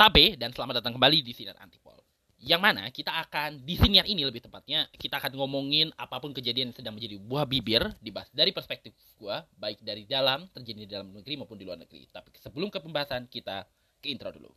[0.00, 2.00] Tabe dan selamat datang kembali di Sinar Antipol.
[2.40, 6.72] Yang mana kita akan di siniar ini lebih tepatnya kita akan ngomongin apa pun kejadian
[6.72, 11.12] yang sedang menjadi buah bibir dibahas dari perspektif gua baik dari dalam terjadi di dalam
[11.12, 12.08] negeri maupun di luar negeri.
[12.08, 13.68] Tapi sebelum ke pembahasan kita
[14.00, 14.48] ke intro dulu.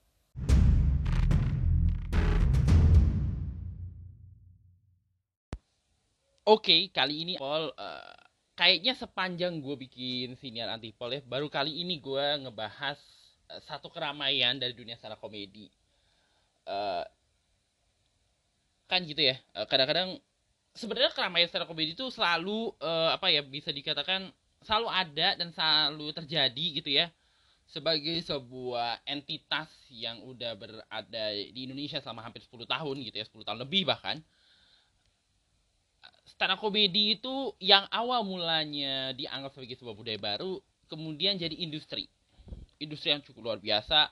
[6.47, 8.15] Oke, kali ini Pol uh,
[8.55, 12.95] kayaknya sepanjang gue bikin siniar antipol ya, baru kali ini gue ngebahas
[13.65, 15.69] satu keramaian dari dunia stand komedi.
[16.63, 17.03] Uh,
[18.87, 20.17] kan gitu ya, uh, kadang-kadang
[20.73, 24.31] sebenarnya keramaian stand komedi itu selalu uh, apa ya bisa dikatakan
[24.63, 27.11] selalu ada dan selalu terjadi gitu ya.
[27.69, 33.47] Sebagai sebuah entitas yang udah berada di Indonesia selama hampir 10 tahun gitu ya 10
[33.49, 34.21] tahun lebih bahkan.
[36.27, 40.61] Stand up comedy itu yang awal mulanya dianggap sebagai sebuah budaya baru
[40.93, 42.05] kemudian jadi industri
[42.79, 44.09] industri yang cukup luar biasa.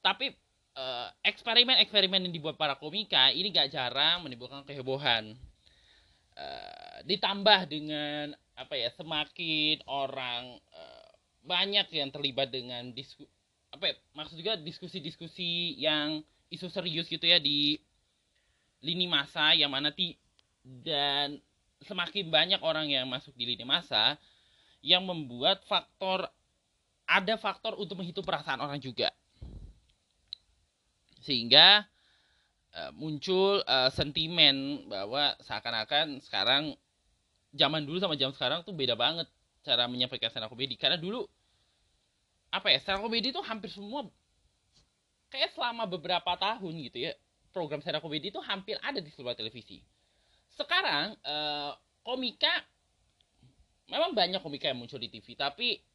[0.00, 0.32] Tapi
[0.76, 5.34] uh, eksperimen-eksperimen yang dibuat para komika ini gak jarang menimbulkan kehebohan.
[6.36, 11.10] Uh, ditambah dengan apa ya semakin orang uh,
[11.44, 13.24] banyak yang terlibat dengan disku
[13.70, 17.78] apa ya, maksud juga diskusi-diskusi yang isu serius gitu ya di
[18.82, 20.18] lini masa yang mana ti
[20.64, 21.38] dan
[21.80, 24.18] semakin banyak orang yang masuk di lini masa
[24.84, 26.28] yang membuat faktor
[27.10, 29.10] ada faktor untuk menghitung perasaan orang juga.
[31.26, 31.82] Sehingga
[32.70, 36.78] uh, muncul uh, sentimen bahwa seakan-akan sekarang
[37.50, 39.26] zaman dulu sama zaman sekarang tuh beda banget
[39.66, 40.78] cara menyampaikan stand up comedy.
[40.78, 41.26] Karena dulu
[42.54, 44.06] apa ya stand up comedy itu hampir semua
[45.30, 47.12] kayak selama beberapa tahun gitu ya
[47.50, 49.82] program stand up comedy itu hampir ada di seluruh televisi.
[50.54, 51.74] Sekarang uh,
[52.06, 52.64] komika
[53.90, 55.89] memang banyak komika yang muncul di TV tapi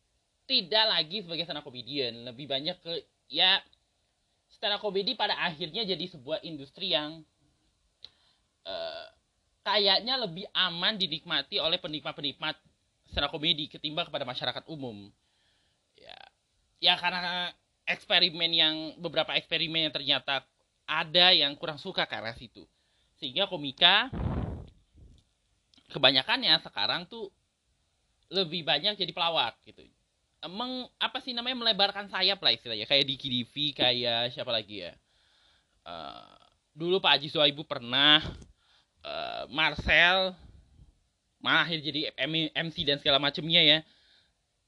[0.46, 2.26] tidak lagi sebagai stand up comedian.
[2.26, 2.94] Lebih banyak ke
[3.30, 3.62] ya
[4.54, 7.26] stand up comedy pada akhirnya jadi sebuah industri yang
[8.66, 9.06] uh,
[9.66, 12.56] kayaknya lebih aman dinikmati oleh penikmat-penikmat
[13.10, 15.10] stand up comedy ketimbang kepada masyarakat umum.
[15.98, 16.18] Ya
[16.80, 17.50] ya karena
[17.90, 20.46] eksperimen yang beberapa eksperimen yang ternyata
[20.86, 22.66] ada yang kurang suka karena situ.
[23.18, 24.14] Sehingga komika
[25.90, 27.30] kebanyakannya sekarang tuh
[28.30, 29.86] lebih banyak jadi pelawak gitu
[30.46, 32.86] emang apa sih namanya melebarkan sayap lah istilahnya.
[32.86, 34.94] Kayak di KDV kayak siapa lagi ya?
[35.86, 36.38] Uh,
[36.78, 38.22] dulu Pak Haji Suaibu pernah
[39.02, 40.38] uh, Marcel
[41.42, 42.10] malah jadi
[42.54, 43.80] MC dan segala macamnya ya.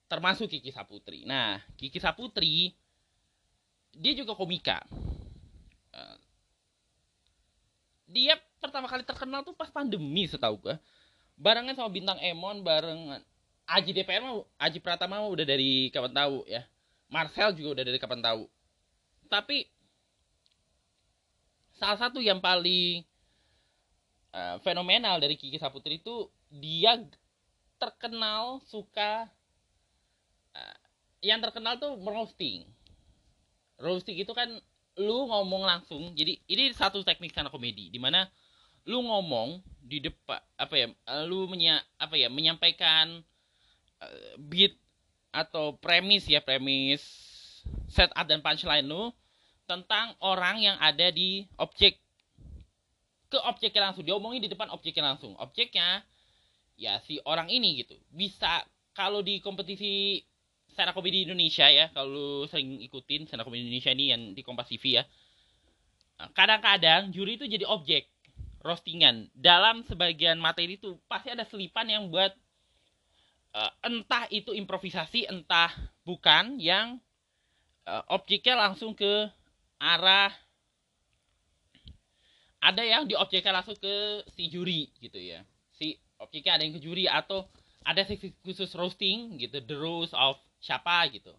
[0.09, 1.23] Termasuk Kiki Saputri.
[1.29, 2.73] Nah Kiki Saputri
[3.93, 4.81] dia juga komika.
[5.93, 6.17] Uh,
[8.09, 10.75] dia pertama kali terkenal tuh pas pandemi setahu gue
[11.37, 13.21] barengan sama bintang Emon barengan
[13.67, 16.63] Aji DPR mau Aji Pratama udah dari kapan tahu ya.
[17.11, 18.47] Marcel juga udah dari kapan tahu.
[19.27, 19.67] Tapi
[21.75, 23.03] salah satu yang paling
[24.31, 26.95] uh, fenomenal dari Kiki Saputri itu dia
[27.75, 29.27] terkenal suka
[30.55, 30.77] uh,
[31.19, 32.63] yang terkenal tuh roasting.
[33.83, 34.47] Roasting itu kan
[34.95, 36.15] lu ngomong langsung.
[36.15, 38.31] Jadi ini satu teknik sana komedi di mana
[38.87, 40.87] lu ngomong di depan apa ya
[41.27, 43.19] lu menya apa ya menyampaikan
[44.37, 44.75] beat
[45.33, 47.01] atau premis ya premis
[47.91, 49.11] setup dan punchline lu
[49.67, 51.99] tentang orang yang ada di objek.
[53.27, 55.35] Ke objeknya langsung diomongin di depan objeknya langsung.
[55.35, 56.01] Objeknya
[56.79, 57.99] ya si orang ini gitu.
[58.07, 58.63] Bisa
[58.95, 60.23] kalau di kompetisi
[60.71, 65.01] stand komedi Indonesia ya kalau sering ikutin stand komedi Indonesia ini yang di Kompas TV
[65.01, 65.03] ya.
[66.33, 68.07] Kadang-kadang juri itu jadi objek
[68.63, 69.29] roastingan.
[69.35, 72.33] Dalam sebagian materi itu pasti ada selipan yang buat
[73.55, 75.71] uh, entah itu improvisasi entah
[76.03, 76.99] bukan yang
[77.87, 79.29] uh, objeknya langsung ke
[79.77, 80.33] arah
[82.57, 85.45] ada yang di objeknya langsung ke si juri gitu ya.
[85.77, 87.45] Si objeknya ada yang ke juri atau
[87.85, 91.31] ada sesi khusus roasting gitu the roast of siapa gitu.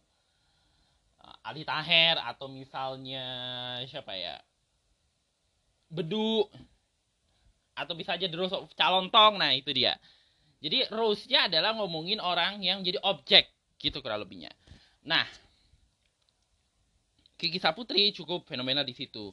[1.19, 3.27] Uh, Ali Taher atau misalnya
[3.91, 4.39] siapa ya?
[5.91, 6.47] Bedu
[7.79, 9.95] atau bisa aja the rose of calontong nah itu dia
[10.59, 13.47] jadi rose-nya adalah ngomongin orang yang jadi objek
[13.79, 14.51] gitu kurang lebihnya.
[15.07, 15.25] Nah
[17.39, 19.31] Kiki Saputri cukup fenomenal di situ.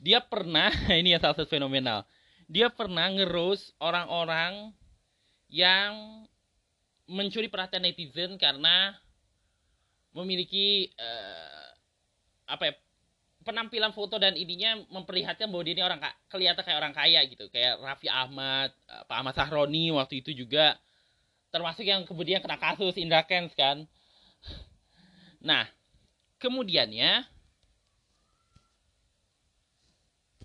[0.00, 2.08] Dia pernah ini yang salah satu fenomenal.
[2.48, 4.72] Dia pernah ngerus orang-orang
[5.52, 6.24] yang
[7.04, 8.96] mencuri perhatian netizen karena
[10.16, 11.68] memiliki uh,
[12.48, 12.74] apa ya
[13.42, 16.00] penampilan foto dan ininya memperlihatkan bahwa dia ini orang
[16.30, 17.46] kelihatan kayak orang kaya gitu.
[17.50, 20.78] Kayak Raffi Ahmad eh, Pak Ahmad Sahroni waktu itu juga.
[21.52, 23.84] Termasuk yang kemudian kena kasus Indra Kens kan.
[25.42, 25.68] Nah
[26.40, 27.22] kemudiannya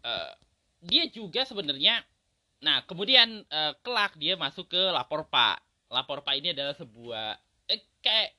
[0.05, 0.31] uh,
[0.85, 2.05] dia juga sebenarnya
[2.57, 5.61] nah kemudian uh, kelak dia masuk ke lapor pak.
[5.88, 7.39] Lapor pak ini adalah sebuah
[7.71, 8.35] eh, kayak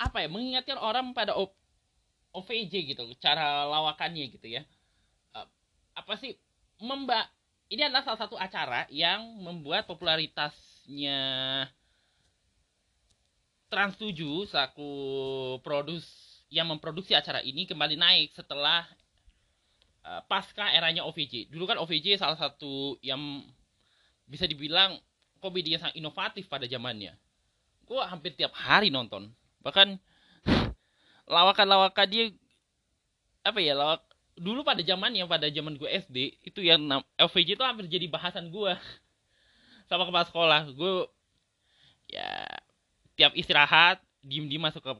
[0.00, 1.52] apa ya mengingatkan orang pada o,
[2.30, 4.62] OVJ gitu cara lawakannya gitu ya
[5.34, 5.46] uh,
[5.96, 6.34] apa sih
[6.80, 7.28] memba
[7.70, 11.18] ini adalah salah satu acara yang membuat popularitasnya
[13.70, 14.90] Trans 7 selaku
[15.62, 16.02] produs
[16.50, 18.82] yang memproduksi acara ini kembali naik setelah
[20.02, 21.54] uh, pasca eranya OVJ.
[21.54, 23.46] Dulu kan OVJ salah satu yang
[24.26, 24.98] bisa dibilang
[25.38, 27.14] komedi yang sangat inovatif pada zamannya.
[27.86, 29.30] Gue hampir tiap hari nonton.
[29.62, 29.94] Bahkan
[31.30, 32.24] lawakan-lawakan dia
[33.46, 34.02] apa ya lawak
[34.34, 36.82] dulu pada zamannya pada zaman gue SD itu yang
[37.16, 38.72] OVJ itu hampir jadi bahasan gue
[39.88, 40.92] sama kepala sekolah gue
[42.10, 42.44] ya
[43.14, 44.92] tiap istirahat diem diem masuk ke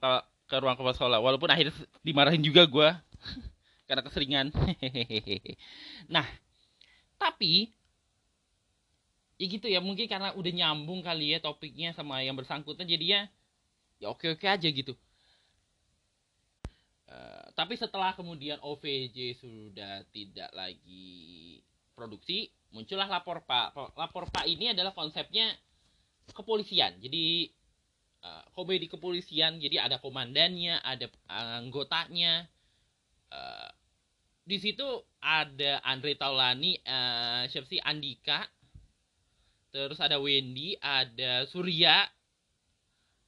[0.50, 1.19] ke ruang kepala sekolah.
[1.23, 1.73] Walaupun akhirnya
[2.03, 2.88] dimarahin juga gue
[3.88, 4.47] karena keseringan.
[6.15, 6.26] Nah
[7.21, 7.71] tapi
[9.38, 13.29] ya gitu ya mungkin karena udah nyambung kali ya topiknya sama yang bersangkutan jadinya
[14.00, 14.97] ya oke oke aja gitu
[17.61, 21.61] tapi setelah kemudian OVJ sudah tidak lagi
[21.93, 23.77] produksi muncullah lapor pak.
[23.99, 25.53] Lapor pak ini adalah konsepnya
[26.33, 26.97] kepolisian.
[27.03, 27.51] Jadi
[28.25, 32.47] uh, komedi kepolisian jadi ada komandannya ada anggotanya.
[33.31, 33.69] Uh,
[34.47, 34.87] di situ
[35.23, 37.83] ada Andre Taulani uh, siapa sih?
[37.83, 38.47] Andika.
[39.71, 42.09] Terus ada Wendy ada Surya.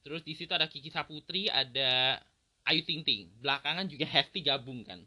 [0.03, 2.19] Terus di situ ada Kiki Saputri ada
[2.63, 3.27] Ayu Ting Ting.
[3.43, 5.03] Belakangan juga Hefty gabung kan?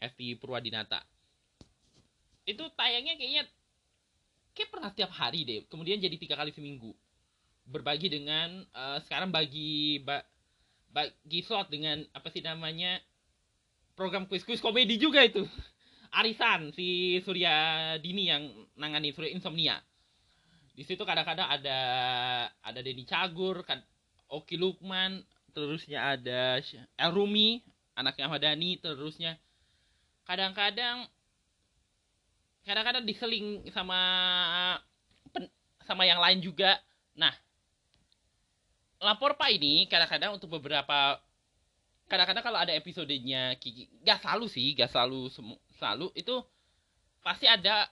[0.00, 1.04] Hefty Purwadinata.
[2.48, 3.44] Itu tayangnya kayaknya
[4.56, 5.60] kayak pernah setiap hari deh.
[5.68, 6.96] Kemudian jadi tiga kali seminggu.
[7.66, 10.22] Berbagi dengan uh, sekarang bagi ba,
[10.94, 13.02] bagi slot dengan apa sih namanya
[13.98, 15.44] program kuis-kuis komedi juga itu.
[16.22, 18.48] Arisan si Surya Dini yang
[18.78, 19.76] nangani Surya Insomnia.
[20.76, 21.78] Di situ kadang-kadang ada
[22.60, 23.80] ada Denny Cagur kan
[24.28, 25.24] Oki Lukman
[25.56, 26.60] terusnya ada
[27.00, 27.64] El Rumi
[27.96, 29.40] anaknya Ahmad Dhani terusnya.
[30.28, 31.08] Kadang-kadang
[32.68, 33.96] kadang-kadang diseling sama
[35.88, 36.76] sama yang lain juga.
[37.16, 37.32] Nah
[39.00, 41.16] lapor pak ini kadang-kadang untuk beberapa
[42.04, 45.32] kadang-kadang kalau ada episodenya Kiki gak selalu sih gak selalu
[45.80, 46.36] selalu itu
[47.24, 47.88] pasti ada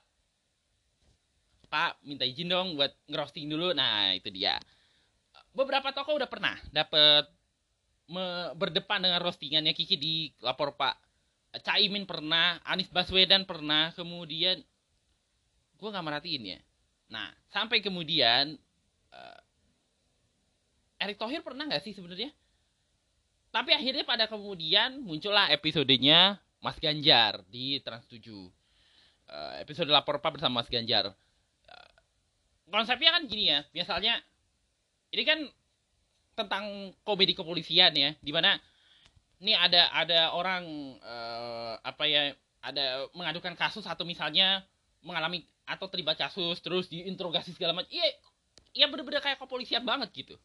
[1.73, 3.73] pak minta izin dong buat ngerosting dulu.
[3.73, 4.61] Nah itu dia.
[5.55, 7.25] Beberapa toko udah pernah dapet
[8.55, 10.15] berdepan dengan roastingannya Kiki di
[10.45, 11.01] lapor pak
[11.65, 14.61] Caimin pernah Anies Baswedan pernah kemudian
[15.81, 16.61] gue nggak merhatiin ya
[17.09, 18.61] nah sampai kemudian
[19.15, 19.41] uh,
[21.05, 22.33] Erick Thohir pernah nggak sih sebenarnya?
[23.53, 28.19] Tapi akhirnya pada kemudian muncullah episodenya Mas Ganjar di Trans 7.
[28.25, 28.49] Uh,
[29.29, 31.13] eh, episode lapor pak bersama Mas Ganjar.
[31.69, 31.95] Uh,
[32.73, 34.17] konsepnya kan gini ya, misalnya
[35.13, 35.39] ini kan
[36.35, 38.59] tentang komedi kepolisian ya, di mana
[39.43, 40.65] ini ada ada orang
[41.03, 42.33] uh, apa ya
[42.65, 44.65] ada mengadukan kasus atau misalnya
[45.05, 47.93] mengalami atau terlibat kasus terus diinterogasi segala macam.
[47.93, 48.07] Iya
[48.75, 50.37] iya bener-bener kayak kepolisian banget gitu.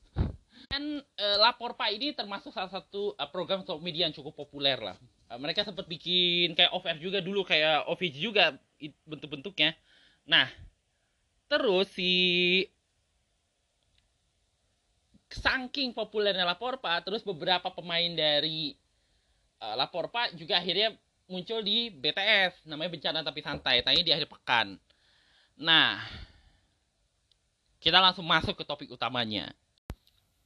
[0.68, 4.96] Kan uh, lapor pak ini termasuk salah satu uh, program media yang cukup populer lah.
[5.32, 8.56] Uh, mereka sempat bikin kayak off air juga dulu kayak OVJ juga
[9.08, 9.76] bentuk-bentuknya.
[10.28, 10.52] Nah
[11.50, 12.12] terus si
[15.30, 18.74] saking populernya lapor pak terus beberapa pemain dari
[19.62, 20.94] uh, lapor pak juga akhirnya
[21.30, 24.76] muncul di BTS namanya bencana tapi santai tanya di akhir pekan
[25.59, 26.02] nah
[27.80, 29.54] kita langsung masuk ke topik utamanya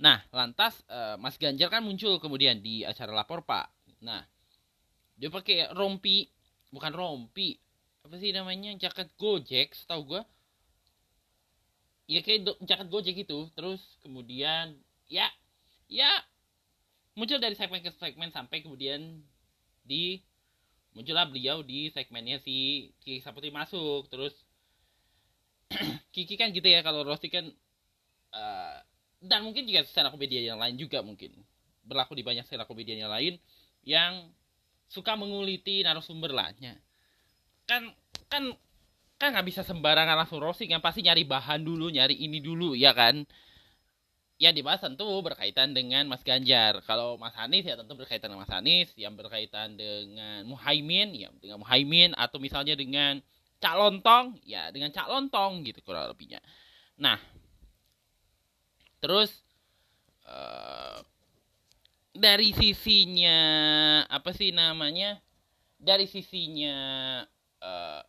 [0.04, 3.72] Nah, lantas uh, Mas Ganjar kan muncul kemudian di acara lapor Pak.
[4.04, 4.20] Nah,
[5.16, 6.28] dia pakai rompi,
[6.76, 7.56] bukan rompi,
[8.04, 10.22] apa sih namanya jaket Gojek, setahu gue.
[12.10, 13.40] Ya kayak jaket Gojek itu.
[13.56, 14.76] Terus kemudian
[15.08, 15.28] ya
[15.88, 16.10] ya
[17.14, 19.22] muncul dari segmen ke segmen sampai kemudian
[19.84, 20.24] di
[20.94, 24.08] muncullah beliau di segmennya si Kiki Saputri masuk.
[24.12, 24.36] Terus
[26.14, 27.48] Kiki kan gitu ya kalau Rosti kan
[28.36, 28.78] uh,
[29.24, 31.32] dan mungkin juga stand up yang lain juga mungkin.
[31.84, 33.40] Berlaku di banyak stand up yang lain
[33.84, 34.32] yang
[34.88, 36.78] suka menguliti narasumber lahnya
[37.66, 37.90] kan
[38.28, 38.44] kan
[39.24, 42.92] kan nggak bisa sembarangan langsung roasting yang pasti nyari bahan dulu nyari ini dulu ya
[42.92, 43.24] kan?
[44.36, 46.84] Ya dibahas tentu berkaitan dengan Mas Ganjar.
[46.84, 48.92] Kalau Mas Anies ya tentu berkaitan dengan Mas Anies.
[49.00, 53.24] Yang berkaitan dengan Muhaimin ya dengan Muhaimin atau misalnya dengan
[53.64, 56.44] Cak Lontong ya dengan Cak Lontong gitu kurang lebihnya.
[57.00, 57.16] Nah
[59.00, 59.32] terus
[60.28, 61.00] uh,
[62.12, 63.40] dari sisinya
[64.12, 65.24] apa sih namanya?
[65.80, 66.76] Dari sisinya
[67.64, 68.04] uh,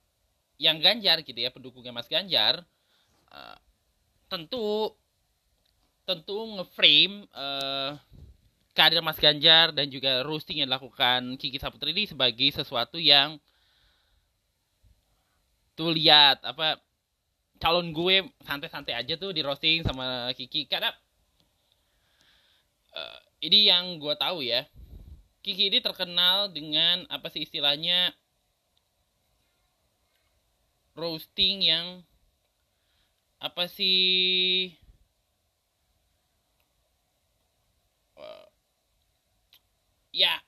[0.59, 2.63] yang Ganjar gitu ya pendukungnya Mas Ganjar
[3.31, 3.57] uh,
[4.31, 4.95] tentu
[6.05, 7.97] tentu ngeframe uh,
[8.75, 13.39] karir Mas Ganjar dan juga roasting yang dilakukan Kiki Saputri ini sebagai sesuatu yang
[15.75, 16.79] tuh lihat apa
[17.63, 20.67] calon gue santai-santai aja tuh di roasting sama Kiki.
[20.67, 20.91] Karena
[22.99, 24.67] uh, ini yang gue tahu ya
[25.45, 28.11] Kiki ini terkenal dengan apa sih istilahnya
[30.95, 32.01] roasting yang
[33.43, 34.73] apa sih?
[38.17, 38.47] Uh,
[40.15, 40.41] ya.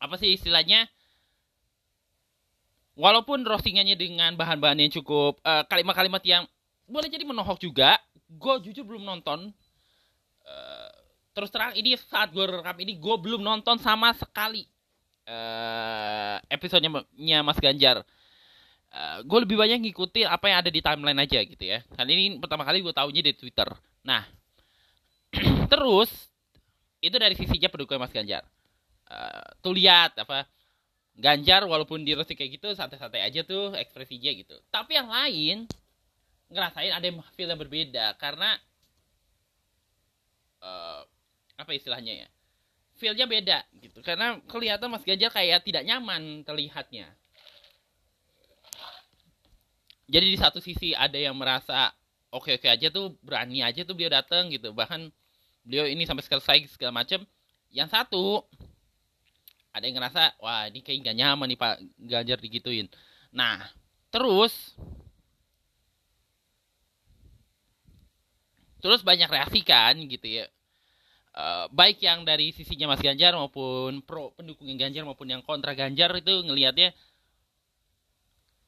[0.00, 0.90] Apa sih istilahnya?
[2.94, 6.44] Walaupun roastingannya dengan bahan-bahan yang cukup uh, kalimat-kalimat uh, yang
[6.84, 9.50] boleh jadi menohok juga gue jujur belum nonton.
[10.44, 10.92] Uh,
[11.32, 14.68] terus terang ini saat gue rekam ini gue belum nonton sama sekali
[15.28, 18.04] uh, episodenya Mas Ganjar.
[18.94, 21.82] Uh, gue lebih banyak ngikuti apa yang ada di timeline aja gitu ya.
[21.98, 23.66] Kali ini pertama kali gue tahunya di Twitter.
[24.06, 24.22] Nah,
[25.72, 26.10] terus
[27.02, 28.46] itu dari sisinya pendukung Mas Ganjar.
[29.04, 30.48] Uh, tuh lihat apa
[31.14, 34.56] Ganjar walaupun di kayak gitu santai-santai aja tuh ekspresinya gitu.
[34.70, 35.56] Tapi yang lain
[36.50, 38.58] ngerasain ada yang feel yang berbeda karena
[40.62, 41.06] uh,
[41.54, 42.28] apa istilahnya ya
[42.98, 44.00] feelnya beda gitu.
[44.00, 47.10] Karena kelihatan Mas Ganjar kayak tidak nyaman terlihatnya.
[50.04, 51.90] Jadi di satu sisi ada yang merasa
[52.28, 54.70] oke oke aja tuh berani aja tuh beliau datang gitu.
[54.70, 55.08] Bahkan
[55.64, 57.24] beliau ini sampai selesai segala macam
[57.72, 58.44] yang satu
[59.74, 62.86] ada yang ngerasa wah ini kayak gak nyaman nih Pak Ganjar digituin.
[63.32, 63.64] Nah
[64.12, 64.76] terus
[68.84, 70.44] terus banyak reaksi kan gitu ya
[71.34, 76.14] uh, baik yang dari sisinya Mas Ganjar maupun pro pendukung Ganjar maupun yang kontra Ganjar
[76.18, 76.94] itu ngelihatnya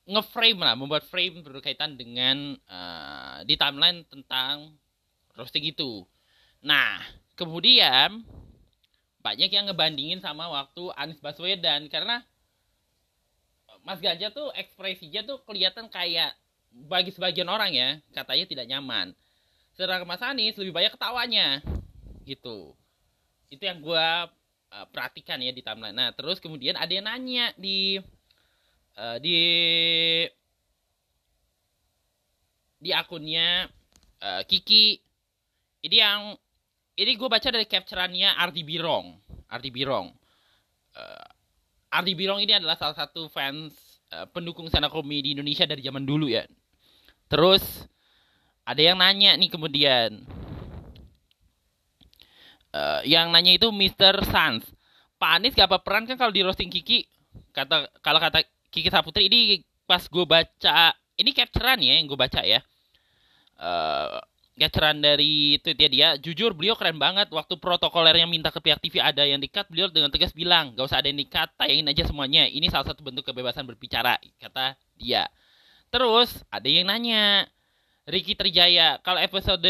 [0.06, 4.70] ngeframe lah membuat frame berkaitan dengan uh, di timeline tentang
[5.34, 6.06] roasting itu.
[6.62, 7.02] Nah,
[7.34, 8.22] kemudian
[9.22, 12.22] banyak yang ngebandingin sama waktu Anies Baswedan karena
[13.82, 16.34] Mas Ganjar tuh ekspresinya tuh kelihatan kayak
[16.70, 19.06] bagi sebagian orang ya katanya tidak nyaman.
[19.74, 21.62] Sedangkan Mas Anies lebih banyak ketawanya
[22.26, 22.74] gitu.
[23.46, 24.08] Itu yang gue
[24.74, 25.94] uh, perhatikan ya di timeline.
[25.94, 28.02] Nah terus kemudian ada yang nanya di
[28.98, 29.38] uh, di
[32.82, 33.70] di akunnya
[34.20, 34.98] uh, Kiki.
[35.86, 36.34] Ini yang
[36.98, 39.14] ini gue baca dari capturannya Ardi Birong.
[39.46, 40.10] Ardi Birong.
[40.96, 41.28] Uh,
[41.94, 43.72] Ardi Birong ini adalah salah satu fans
[44.10, 46.42] uh, pendukung stand komedi di Indonesia dari zaman dulu ya.
[47.30, 47.62] Terus
[48.66, 50.26] ada yang nanya nih kemudian
[52.76, 54.20] uh, yang nanya itu Mr.
[54.28, 54.62] Sans.
[55.16, 57.08] Pak Anies gak apa peran kan kalau di roasting Kiki?
[57.56, 62.44] Kata kalau kata Kiki Saputri ini pas gue baca ini capturean ya yang gue baca
[62.44, 62.60] ya.
[63.56, 64.20] Uh,
[64.56, 69.24] capturean dari tweetnya dia, jujur beliau keren banget waktu protokolernya minta ke pihak TV ada
[69.24, 72.48] yang dikat, beliau dengan tegas bilang, gak usah ada yang dikat, tayangin aja semuanya.
[72.48, 75.28] Ini salah satu bentuk kebebasan berbicara, kata dia.
[75.92, 77.44] Terus ada yang nanya,
[78.08, 79.68] Ricky Trijaya, kalau episode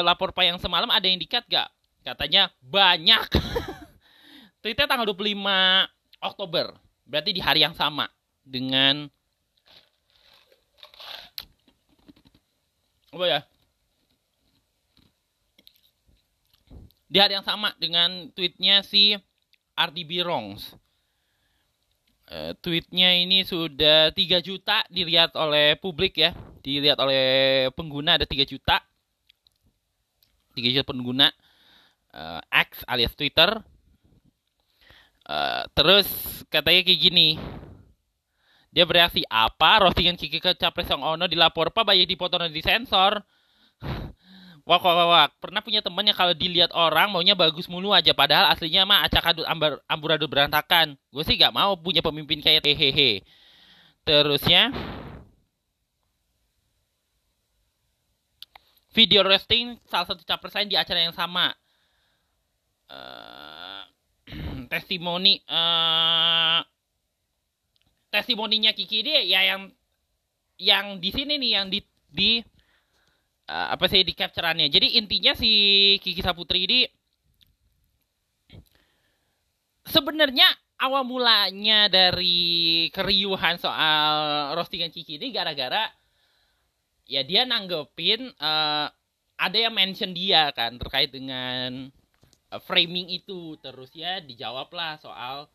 [0.00, 1.68] lapor payang semalam ada yang dikat gak?
[2.02, 3.30] Katanya banyak.
[4.62, 5.38] Tweetnya tanggal 25
[6.22, 6.74] Oktober.
[7.06, 8.10] Berarti di hari yang sama
[8.42, 9.06] dengan
[13.14, 13.40] apa ya?
[17.12, 19.12] Di hari yang sama dengan tweetnya si
[19.76, 20.72] Ardi Birongs.
[22.32, 26.32] Uh, tweetnya ini sudah 3 juta dilihat oleh publik ya.
[26.64, 28.80] Dilihat oleh pengguna ada 3 juta.
[30.56, 31.28] 3 juta pengguna
[32.12, 33.60] uh, X alias Twitter.
[35.22, 36.06] Uh, terus
[36.52, 37.28] katanya kayak gini.
[38.72, 39.84] Dia bereaksi apa?
[39.84, 43.20] Roastingan Kiki ke Capres Song Ono dilapor apa banyak dipotong dan disensor.
[44.64, 45.26] Wah, wah, wah.
[45.36, 48.16] Pernah punya temen yang kalau dilihat orang maunya bagus mulu aja.
[48.16, 50.96] Padahal aslinya mah acak adut ambar, berantakan.
[51.12, 53.20] Gue sih gak mau punya pemimpin kayak hehehe.
[54.08, 54.72] Terusnya.
[58.92, 61.52] Video roasting salah satu capres lain di acara yang sama.
[62.92, 63.82] Eh,
[64.72, 66.60] testimoni uh,
[68.12, 69.72] testimoninya Kiki dia ya yang
[70.60, 71.80] yang di sini nih yang di
[72.12, 72.30] di
[73.48, 74.68] uh, apa sih di capturannya.
[74.68, 75.50] Jadi intinya si
[76.04, 76.80] Kiki Saputri ini
[79.88, 80.46] sebenarnya
[80.84, 85.88] awal mulanya dari keriuhan soal roastingan Kiki ini gara-gara
[87.08, 88.86] ya dia nanggepin uh,
[89.36, 91.90] ada yang mention dia kan terkait dengan
[92.60, 95.48] framing itu terus ya dijawab lah soal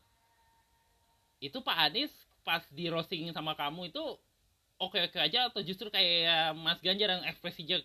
[1.37, 4.01] itu Pak Anies pas di roasting sama kamu itu
[4.81, 7.77] oke oke aja atau justru kayak Mas Ganjar yang ekspresinya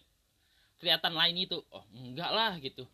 [0.80, 1.60] kelihatan lain itu?
[1.68, 2.88] Oh enggak lah gitu.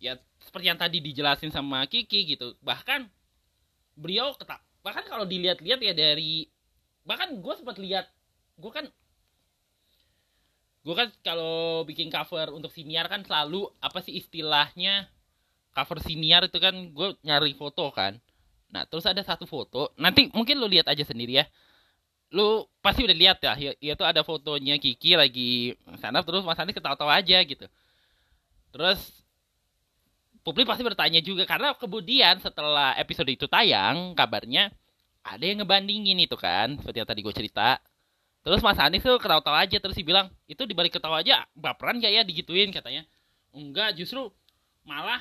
[0.00, 2.56] Ya seperti yang tadi dijelasin sama Kiki gitu.
[2.64, 3.08] Bahkan
[4.00, 6.48] beliau ketak bahkan kalau dilihat-lihat ya dari
[7.04, 8.08] bahkan gue sempat lihat
[8.56, 8.88] gue kan
[10.80, 15.04] gue kan kalau bikin cover untuk siniar kan selalu apa sih istilahnya
[15.74, 18.18] cover siniar itu kan gue nyari foto kan.
[18.70, 21.46] Nah terus ada satu foto nanti mungkin lo lihat aja sendiri ya.
[22.30, 26.78] Lu pasti udah lihat ya, ya itu ada fotonya Kiki lagi sana terus Mas Anies
[26.78, 27.66] ketawa-tawa aja gitu.
[28.70, 29.26] Terus
[30.46, 34.70] publik pasti bertanya juga karena kemudian setelah episode itu tayang kabarnya
[35.20, 37.82] ada yang ngebandingin itu kan seperti yang tadi gue cerita.
[38.40, 42.08] Terus Mas Anies tuh ketawa-tawa aja terus dia bilang itu dibalik ketawa aja baperan gak
[42.14, 42.22] ya?
[42.24, 43.04] Digituin katanya.
[43.52, 44.32] Enggak justru
[44.86, 45.20] malah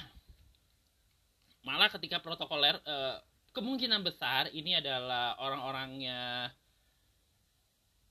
[1.64, 3.18] malah ketika protokoler eh,
[3.52, 6.54] kemungkinan besar ini adalah orang-orangnya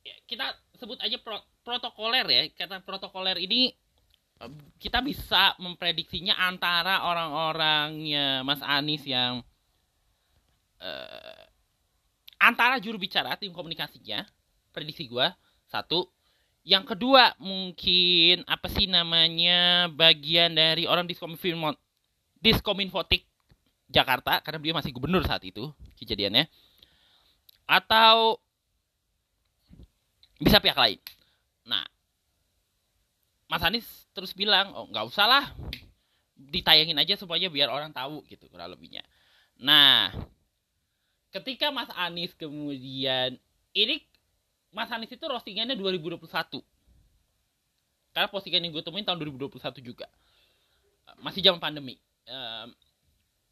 [0.04, 3.72] ya, kita sebut aja pro, protokoler ya kata protokoler ini
[4.78, 9.42] kita bisa memprediksinya antara orang-orangnya Mas Anies yang
[10.78, 11.42] eh,
[12.38, 14.22] antara juru bicara tim komunikasinya
[14.70, 15.26] prediksi gue
[15.66, 16.06] satu.
[16.62, 21.74] Yang kedua mungkin apa sih namanya bagian dari orang diskominfo
[22.38, 23.26] diskominfotik
[23.88, 26.44] Jakarta karena dia masih gubernur saat itu kejadiannya.
[27.64, 28.40] Atau
[30.38, 31.00] bisa pihak lain.
[31.64, 31.84] Nah
[33.48, 35.44] Mas Anies terus bilang oh nggak usah lah.
[36.38, 39.02] Ditayangin aja supaya biar orang tahu gitu kurang lebihnya.
[39.56, 40.12] Nah
[41.32, 43.40] ketika Mas Anies kemudian
[43.72, 44.04] ini
[44.68, 46.20] Mas Anies itu roastingannya 2021
[48.12, 50.08] karena postingan yang gue temuin tahun 2021 juga.
[51.24, 51.96] Masih zaman pandemi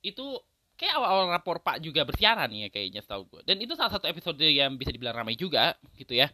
[0.06, 0.38] itu
[0.78, 4.38] kayak awal-awal rapor Pak juga bersiaran ya kayaknya setahu gue dan itu salah satu episode
[4.38, 6.30] yang bisa dibilang ramai juga gitu ya.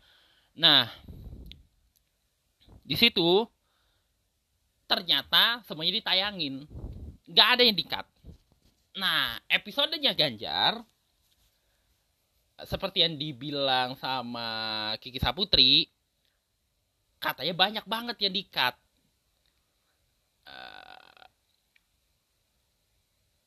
[0.59, 0.91] Nah
[2.85, 3.49] di situ
[4.85, 6.69] ternyata semuanya ditayangin.
[7.33, 8.07] Nggak ada yang dikat
[8.93, 10.85] nah episodenya Ganjar
[12.61, 14.49] seperti yang dibilang sama
[15.01, 15.89] Kiki Saputri
[17.17, 18.75] katanya banyak banget yang dikat
[20.45, 20.92] uh,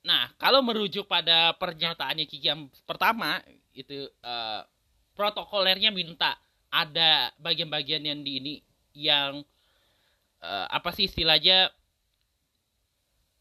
[0.06, 3.42] nah kalau merujuk pada pernyataannya Kiki yang pertama
[3.74, 4.62] itu uh,
[5.18, 6.38] protokolernya minta
[6.70, 8.56] ada bagian-bagian yang di ini
[8.94, 9.42] yang
[10.46, 11.74] uh, apa sih istilahnya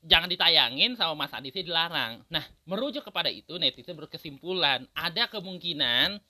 [0.04, 2.20] jangan ditayangin sama Mas Anies dilarang.
[2.28, 6.20] Nah, merujuk kepada itu netizen berkesimpulan ada kemungkinan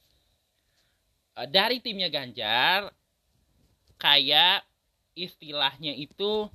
[1.37, 2.95] uh, dari timnya Ganjar
[3.99, 4.63] kayak
[5.15, 6.51] istilahnya itu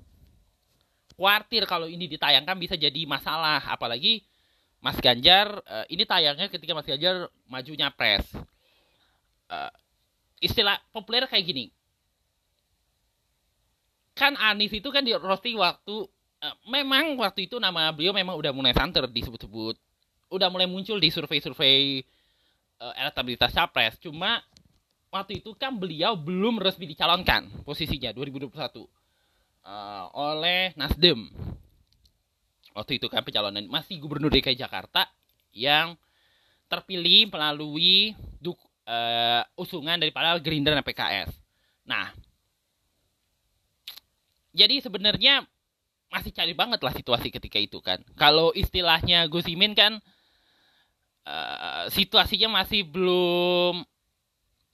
[1.19, 4.23] khawatir kalau ini ditayangkan bisa jadi masalah apalagi
[4.79, 8.23] Mas Ganjar uh, ini tayangnya ketika Mas Ganjar maju nyapres.
[9.51, 9.67] Uh,
[10.39, 11.65] istilah populer kayak gini.
[14.15, 16.07] Kan Anies itu kan di roasting waktu
[16.39, 19.75] Eh, memang waktu itu nama beliau memang udah mulai santer disebut-sebut
[20.31, 21.99] udah mulai muncul di survei-survei
[22.79, 24.39] uh, elektabilitas capres cuma
[25.11, 28.55] waktu itu kan beliau belum resmi dicalonkan posisinya 2021
[29.63, 31.29] uh, eh, oleh Nasdem
[32.77, 35.09] waktu itu kan pencalonan masih gubernur DKI Jakarta
[35.51, 35.97] yang
[36.69, 41.33] terpilih melalui duk, uh, usungan daripada Gerindra dan PKS.
[41.83, 42.13] Nah,
[44.53, 45.43] jadi sebenarnya
[46.09, 48.01] masih cari banget lah situasi ketika itu kan.
[48.17, 49.97] Kalau istilahnya Gus Imin kan
[51.25, 53.85] uh, situasinya masih belum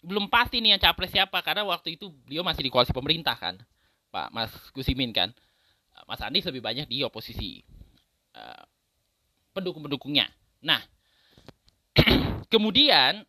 [0.06, 3.60] belum pasti nih yang capres siapa karena waktu itu beliau masih di koalisi pemerintah kan.
[4.16, 5.36] Pak Mas Gus Imin kan.
[6.08, 7.60] Mas Anies lebih banyak di oposisi.
[8.32, 8.64] Uh,
[9.52, 10.32] pendukung-pendukungnya.
[10.64, 10.80] Nah,
[12.54, 13.28] kemudian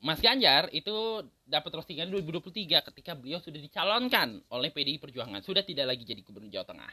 [0.00, 5.92] Mas Ganjar itu dapat roastingan 2023 ketika beliau sudah dicalonkan oleh PDI Perjuangan, sudah tidak
[5.92, 6.92] lagi jadi gubernur Jawa Tengah.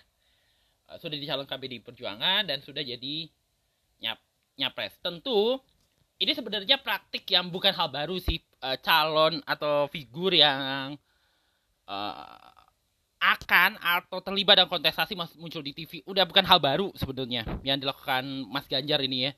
[0.91, 3.27] Uh, sudah dicalonkan PDI Perjuangan dan sudah jadi
[3.99, 4.19] nyap
[4.55, 4.95] nyapres.
[5.03, 5.59] Tentu
[6.23, 8.39] ini sebenarnya praktik yang bukan hal baru sih
[8.81, 10.97] calon atau figur yang
[11.87, 12.57] uh,
[13.17, 16.05] akan atau terlibat dalam kontestasi muncul di TV.
[16.05, 19.31] Udah bukan hal baru sebenarnya yang dilakukan Mas Ganjar ini ya.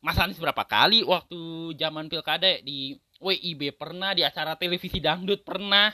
[0.00, 5.90] Mas Anies berapa kali waktu zaman pilkada di WIB pernah di acara televisi dangdut pernah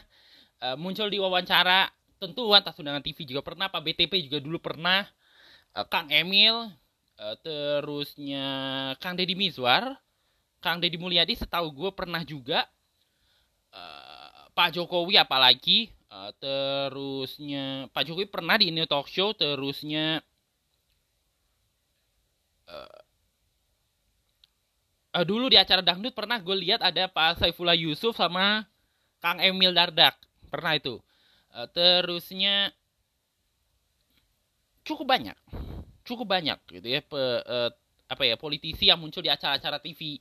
[0.60, 1.88] uh, muncul di wawancara
[2.20, 5.08] tentu atas undangan TV juga pernah Pak BTP juga dulu pernah
[5.72, 6.68] uh, Kang Emil
[7.16, 8.46] uh, terusnya
[9.00, 9.96] Kang Deddy Mizwar
[10.60, 12.68] Kang Deddy Mulyadi setahu gue pernah juga
[14.54, 20.22] Pak Jokowi apalagi uh, terusnya Pak Jokowi pernah di New Talk Show terusnya
[22.70, 22.98] uh,
[25.14, 28.66] uh, dulu di acara dangdut pernah gue lihat ada Pak Saifullah Yusuf sama
[29.22, 30.18] Kang Emil Dardak.
[30.50, 30.98] Pernah itu.
[31.54, 32.74] Uh, terusnya
[34.82, 35.38] cukup banyak.
[36.04, 37.70] Cukup banyak gitu ya pe, uh,
[38.04, 40.20] apa ya politisi yang muncul di acara-acara TV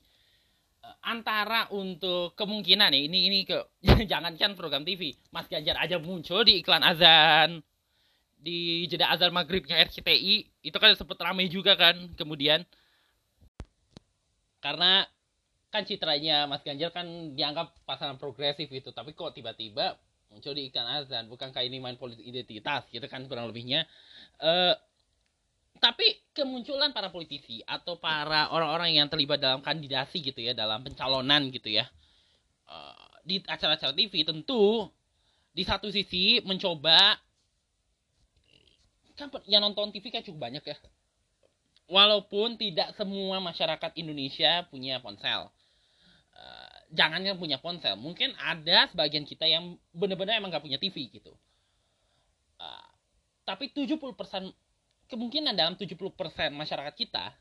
[1.03, 3.59] antara untuk kemungkinan nih ini ini ke
[4.11, 7.59] jangankan program TV Mas Ganjar aja muncul di iklan azan.
[8.43, 12.63] Di jeda azan maghribnya RCTI itu kan sempat ramai juga kan kemudian.
[14.63, 15.03] Karena
[15.67, 19.99] kan citranya Mas Ganjar kan dianggap pasangan progresif itu tapi kok tiba-tiba
[20.31, 21.27] muncul di iklan azan?
[21.27, 23.85] Bukankah ini main politik identitas gitu kan kurang lebihnya?
[24.39, 24.73] Uh,
[25.83, 31.51] tapi kemunculan para politisi atau para orang-orang yang terlibat dalam kandidasi gitu ya dalam pencalonan
[31.51, 31.83] gitu ya
[32.71, 34.87] uh, di acara-acara TV tentu
[35.51, 37.19] di satu sisi mencoba
[39.13, 40.77] kan yang nonton TV kan cukup banyak ya.
[41.85, 45.51] Walaupun tidak semua masyarakat Indonesia punya ponsel.
[46.93, 51.33] Jangan yang punya ponsel mungkin ada sebagian kita yang benar-benar emang gak punya TV gitu.
[52.61, 52.89] Uh,
[53.49, 53.97] tapi 70%
[55.13, 55.93] kemungkinan dalam 70%
[56.49, 57.37] masyarakat kita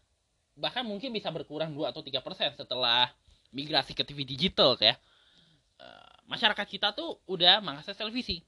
[0.52, 3.08] bahkan mungkin bisa berkurang 2 atau 3% setelah
[3.56, 4.92] migrasi ke TV digital ya.
[5.80, 8.44] Uh, masyarakat kita tuh udah mengakses televisi.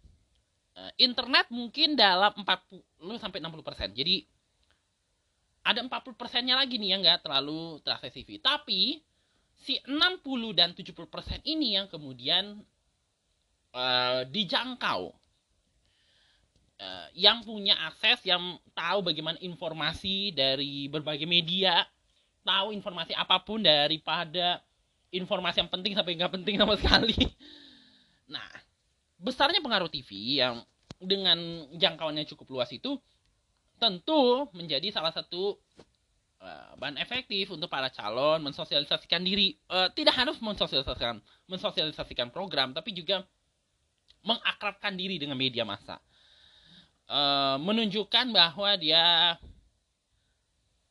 [0.76, 4.26] Uh, internet mungkin dalam 40 sampai 60% jadi
[5.64, 9.00] ada 40 persennya lagi nih yang nggak terlalu terakses TV tapi
[9.54, 10.20] si 60
[10.52, 12.60] dan 70% ini yang kemudian
[13.72, 15.14] uh, dijangkau.
[16.74, 21.86] Uh, yang punya akses, yang tahu bagaimana informasi dari berbagai media,
[22.42, 24.58] tahu informasi apa pun daripada
[25.14, 27.14] informasi yang penting sampai nggak penting sama sekali.
[28.26, 28.50] Nah,
[29.22, 30.66] besarnya pengaruh TV yang
[30.98, 31.38] dengan
[31.78, 32.98] jangkauannya cukup luas itu
[33.78, 35.58] tentu menjadi salah satu
[36.44, 41.16] Eh, bahan efektif untuk para calon mensosialisasikan diri uh, tidak harus mensosialisasikan
[41.48, 43.24] mensosialisasikan program tapi juga
[44.20, 45.96] mengakrabkan diri dengan media massa
[47.08, 49.36] uh, menunjukkan bahwa dia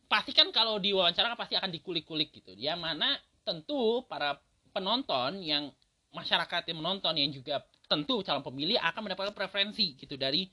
[0.09, 2.53] pasti kan kalau diwawancara pasti akan dikulik-kulik gitu.
[2.53, 4.37] Dia mana tentu para
[4.71, 5.73] penonton yang
[6.13, 10.45] masyarakat yang menonton yang juga tentu calon pemilih akan mendapatkan preferensi gitu dari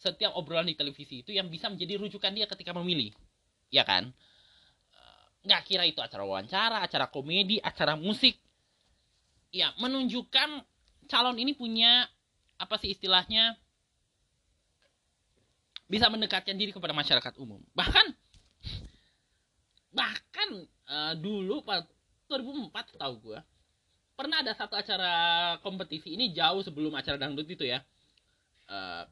[0.00, 3.12] setiap obrolan di televisi itu yang bisa menjadi rujukan dia ketika memilih.
[3.68, 4.10] Ya kan?
[5.42, 8.38] Nggak kira itu acara wawancara, acara komedi, acara musik.
[9.50, 10.62] Ya, menunjukkan
[11.10, 12.06] calon ini punya
[12.56, 13.58] apa sih istilahnya
[15.92, 17.60] bisa mendekatkan diri kepada masyarakat umum.
[17.76, 18.06] Bahkan
[19.92, 20.48] bahkan
[20.88, 21.84] uh, dulu pada
[22.32, 23.38] 2004 tahu gue
[24.16, 25.12] pernah ada satu acara
[25.60, 27.84] kompetisi ini jauh sebelum acara dangdut itu ya.
[28.72, 29.04] Uh,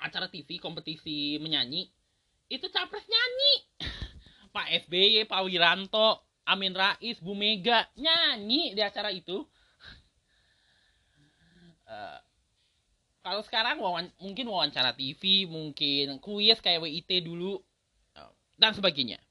[0.00, 1.92] acara TV kompetisi menyanyi
[2.48, 3.52] itu capres nyanyi
[4.56, 9.44] Pak SBY, Pak Wiranto, Amin Rais, Bu Mega nyanyi di acara itu.
[11.84, 12.18] Uh,
[13.22, 17.62] kalau sekarang wawan, mungkin wawancara TV, mungkin kuis kayak WIT dulu
[18.58, 19.22] dan sebagainya.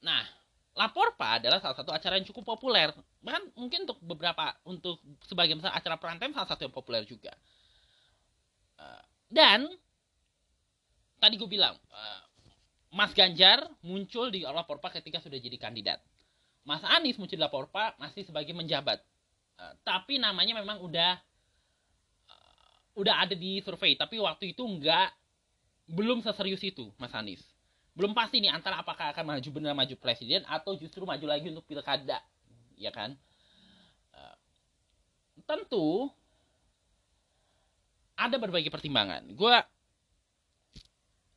[0.00, 0.24] Nah,
[0.72, 2.88] Lapor Pak adalah salah satu acara yang cukup populer.
[3.20, 7.34] Bahkan mungkin untuk beberapa untuk sebagian besar acara prime salah satu yang populer juga.
[9.28, 9.68] Dan
[11.18, 11.76] tadi gue bilang
[12.94, 16.00] Mas Ganjar muncul di Laporpa ketika sudah jadi kandidat.
[16.64, 19.02] Mas Anies muncul di Laporpa masih sebagai menjabat.
[19.82, 21.18] Tapi namanya memang udah
[22.98, 25.14] udah ada di survei, tapi waktu itu enggak
[25.86, 27.40] belum seserius itu Mas Anies.
[27.94, 31.62] Belum pasti nih antara apakah akan maju benar maju presiden atau justru maju lagi untuk
[31.66, 32.18] pilkada,
[32.74, 33.14] ya kan?
[34.10, 34.36] Uh,
[35.46, 36.10] tentu
[38.18, 39.22] ada berbagai pertimbangan.
[39.34, 39.54] Gue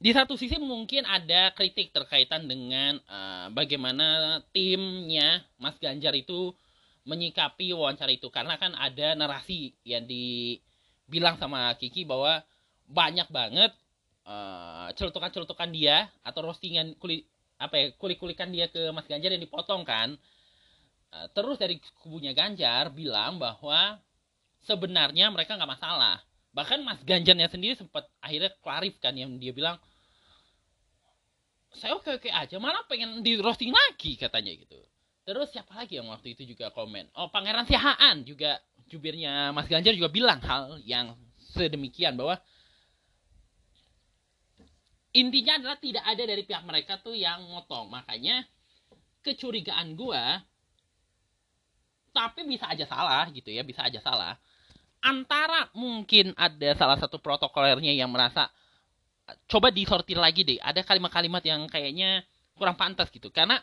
[0.01, 6.57] di satu sisi mungkin ada kritik terkaitan dengan uh, bagaimana timnya Mas Ganjar itu
[7.05, 10.05] menyikapi wawancara itu karena kan ada narasi yang
[11.11, 12.39] dibilang sama Kiki bahwa
[12.87, 13.75] banyak banget
[14.23, 17.27] uh, celutukan-celutukan dia atau roastingan kulit
[17.59, 20.15] apa ya kulik-kulikan dia ke Mas Ganjar yang dipotong kan.
[21.11, 23.99] Uh, terus dari kubunya Ganjar bilang bahwa
[24.63, 26.23] sebenarnya mereka nggak masalah.
[26.55, 29.75] Bahkan Mas Ganjarnya sendiri sempat akhirnya klarif kan yang dia bilang
[31.75, 34.79] saya oke oke aja malah pengen di roasting lagi katanya gitu.
[35.27, 37.11] Terus siapa lagi yang waktu itu juga komen?
[37.19, 41.15] Oh pangeran sihaan juga jubirnya Mas Ganjar juga bilang hal yang
[41.55, 42.35] sedemikian bahwa
[45.15, 47.87] intinya adalah tidak ada dari pihak mereka tuh yang motong.
[47.87, 48.43] Makanya
[49.23, 50.43] kecurigaan gua
[52.11, 54.35] tapi bisa aja salah gitu ya bisa aja salah.
[55.01, 58.51] Antara mungkin ada salah satu protokolernya yang merasa
[59.47, 62.21] coba disortir lagi deh ada kalimat-kalimat yang kayaknya
[62.59, 63.31] kurang pantas gitu.
[63.31, 63.57] Karena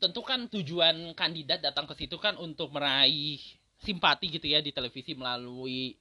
[0.00, 3.40] tentu kan tujuan kandidat datang ke situ kan untuk meraih
[3.80, 5.96] simpati gitu ya di televisi melalui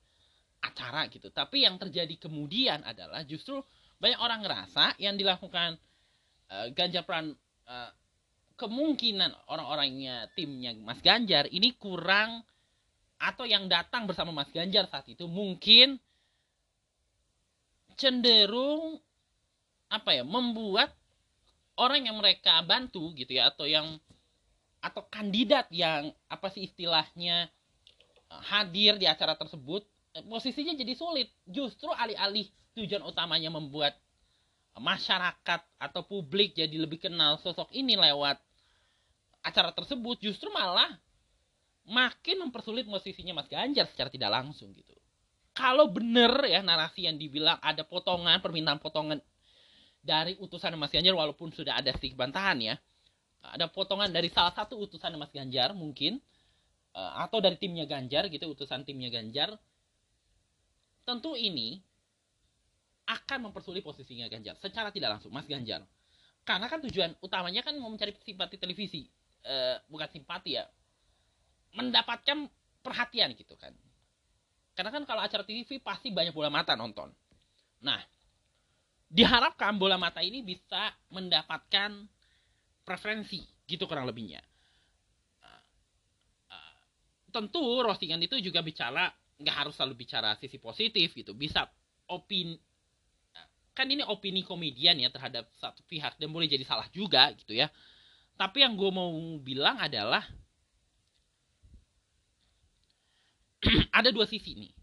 [0.59, 1.31] acara gitu.
[1.31, 3.63] Tapi yang terjadi kemudian adalah justru
[3.99, 5.79] banyak orang ngerasa yang dilakukan
[6.51, 7.31] uh, Ganjar Pran
[7.67, 7.91] uh,
[8.59, 12.43] kemungkinan orang-orangnya timnya Mas Ganjar ini kurang
[13.19, 15.99] atau yang datang bersama Mas Ganjar saat itu mungkin
[17.99, 18.99] cenderung
[19.91, 20.95] apa ya membuat
[21.79, 23.99] orang yang mereka bantu gitu ya atau yang
[24.79, 27.51] atau kandidat yang apa sih istilahnya
[28.29, 29.85] hadir di acara tersebut
[30.29, 33.97] posisinya jadi sulit justru alih-alih tujuan utamanya membuat
[34.77, 38.37] masyarakat atau publik jadi lebih kenal sosok ini lewat
[39.43, 40.93] acara tersebut justru malah
[41.89, 44.93] makin mempersulit posisinya Mas Ganjar secara tidak langsung gitu.
[45.57, 49.19] Kalau bener ya narasi yang dibilang ada potongan permintaan potongan
[49.99, 52.75] dari utusan Mas Ganjar walaupun sudah ada sedikit bantahan ya.
[53.39, 56.38] Ada potongan dari salah satu utusan Mas Ganjar mungkin eh,
[56.93, 59.55] atau dari timnya Ganjar gitu utusan timnya Ganjar.
[61.05, 61.81] Tentu ini
[63.09, 65.81] akan mempersulit posisinya Ganjar secara tidak langsung Mas Ganjar.
[66.45, 69.05] Karena kan tujuan utamanya kan mau mencari simpati televisi,
[69.45, 69.55] e,
[69.89, 70.65] bukan simpati ya,
[71.77, 72.49] mendapatkan
[72.81, 73.73] perhatian gitu kan.
[74.73, 77.11] Karena kan kalau acara TV pasti banyak bola mata nonton.
[77.83, 77.99] Nah,
[79.09, 82.07] diharapkan bola mata ini bisa mendapatkan
[82.85, 84.41] preferensi gitu kurang lebihnya.
[87.29, 91.69] Tentu roastingan itu juga bicara nggak harus selalu bicara sisi positif gitu, bisa
[92.11, 92.59] opini
[93.79, 97.71] kan ini opini komedian ya terhadap satu pihak dan boleh jadi salah juga gitu ya.
[98.35, 99.07] Tapi yang gue mau
[99.39, 100.19] bilang adalah
[103.97, 104.73] ada dua sisi nih.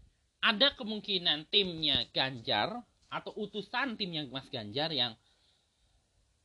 [0.41, 2.73] Ada kemungkinan timnya Ganjar
[3.13, 5.13] atau utusan timnya Mas Ganjar yang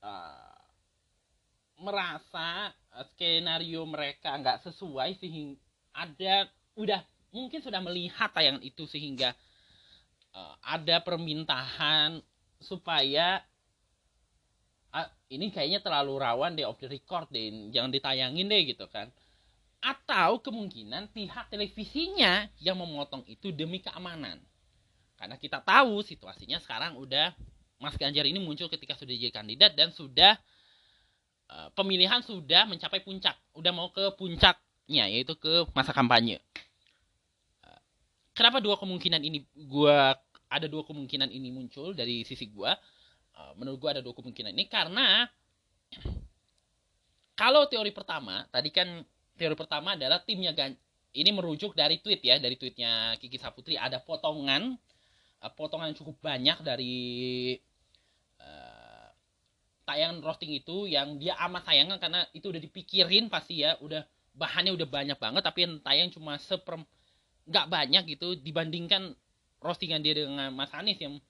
[0.05, 0.61] uh,
[1.81, 2.69] merasa
[3.17, 7.01] skenario mereka nggak sesuai sehingga ada udah
[7.33, 9.33] mungkin sudah melihat tayangan itu sehingga
[10.37, 12.21] uh, ada permintaan
[12.61, 13.41] supaya
[14.93, 19.09] uh, ini kayaknya terlalu rawan deh off the record deh jangan ditayangin deh gitu kan.
[19.83, 24.39] Atau kemungkinan pihak televisinya yang memotong itu demi keamanan.
[25.19, 27.35] Karena kita tahu situasinya sekarang udah
[27.83, 30.39] Mas Ganjar ini muncul ketika sudah jadi kandidat dan sudah
[31.51, 34.15] uh, pemilihan sudah mencapai puncak, udah mau ke
[34.93, 36.37] puncaknya yaitu ke masa kampanye.
[38.37, 40.17] Kenapa dua kemungkinan ini gua
[40.53, 42.77] ada dua kemungkinan ini muncul dari sisi gua?
[43.33, 45.25] Uh, menurut gua ada dua kemungkinan ini karena
[47.41, 49.01] kalau teori pertama tadi kan
[49.37, 50.77] teori pertama adalah timnya Gan
[51.13, 54.77] ini merujuk dari tweet ya dari tweetnya Kiki Saputri ada potongan
[55.41, 56.97] uh, potongan cukup banyak dari
[58.41, 59.09] uh,
[59.85, 64.73] tayangan roasting itu yang dia amat sayangkan karena itu udah dipikirin pasti ya udah bahannya
[64.73, 66.81] udah banyak banget tapi yang tayang cuma seper
[67.45, 69.13] nggak banyak gitu dibandingkan
[69.63, 71.21] roastingan dia dengan Mas Anies yang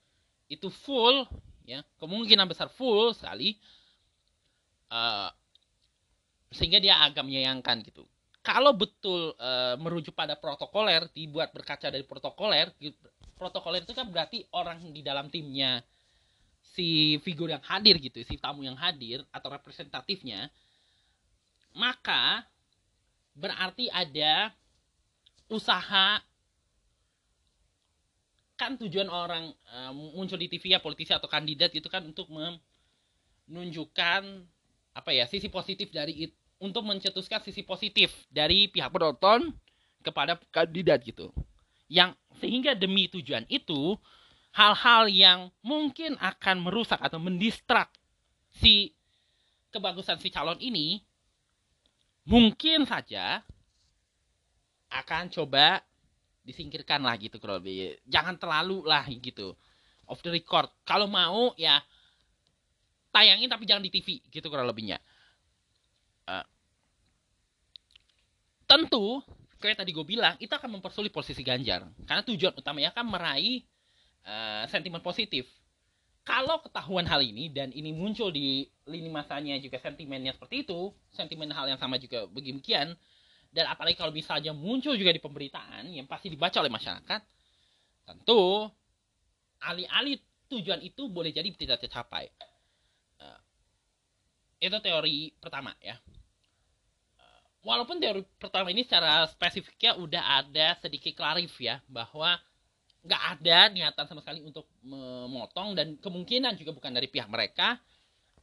[0.48, 1.28] itu full
[1.64, 1.80] ya.
[2.00, 3.56] Kemungkinan besar full sekali.
[4.92, 5.30] Uh,
[6.52, 8.04] sehingga dia agak menyayangkan gitu.
[8.42, 12.74] Kalau betul e, merujuk pada protokoler dibuat berkaca dari protokoler
[13.38, 15.78] protokoler itu kan berarti orang di dalam timnya
[16.74, 20.50] si figur yang hadir gitu si tamu yang hadir atau representatifnya
[21.78, 22.42] maka
[23.32, 24.52] berarti ada
[25.48, 26.20] usaha
[28.56, 34.22] kan tujuan orang e, muncul di TV ya politisi atau kandidat itu kan untuk menunjukkan
[34.92, 39.50] apa ya sisi positif dari itu untuk mencetuskan sisi positif dari pihak penonton
[39.98, 41.34] kepada kandidat gitu.
[41.90, 43.98] Yang sehingga demi tujuan itu
[44.54, 47.90] hal-hal yang mungkin akan merusak atau mendistrak
[48.54, 48.94] si
[49.74, 51.02] kebagusan si calon ini
[52.26, 53.42] mungkin saja
[54.92, 55.80] akan coba
[56.42, 57.62] disingkirkan lah gitu kalau
[58.06, 59.54] jangan terlalu lah gitu.
[60.10, 60.68] Off the record.
[60.82, 61.80] Kalau mau ya
[63.14, 64.98] tayangin tapi jangan di TV gitu kurang lebihnya.
[66.26, 66.44] Uh,
[68.66, 69.22] tentu
[69.62, 71.86] kayak tadi gue bilang itu akan mempersulit posisi Ganjar.
[72.04, 73.62] Karena tujuan utamanya kan meraih
[74.26, 75.46] uh, sentimen positif
[76.22, 81.50] kalau ketahuan hal ini dan ini muncul di lini masanya juga sentimennya seperti itu sentimen
[81.50, 82.94] hal yang sama juga beginian
[83.52, 87.20] dan apalagi kalau misalnya muncul juga di pemberitaan yang pasti dibaca oleh masyarakat
[88.06, 88.70] tentu
[89.62, 90.18] alih-alih
[90.50, 92.28] tujuan itu boleh jadi tidak tercapai.
[93.22, 93.40] Uh,
[94.60, 95.96] itu teori pertama ya.
[97.62, 102.34] Walaupun teori pertama ini secara spesifiknya udah ada sedikit klarif ya bahwa
[103.02, 107.74] nggak ada niatan sama sekali untuk memotong dan kemungkinan juga bukan dari pihak mereka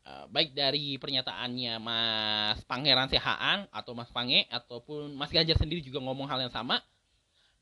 [0.03, 6.03] uh, baik dari pernyataannya Mas Pangeran Sehaan atau Mas Pange ataupun Mas Ganjar sendiri juga
[6.03, 6.83] ngomong hal yang sama.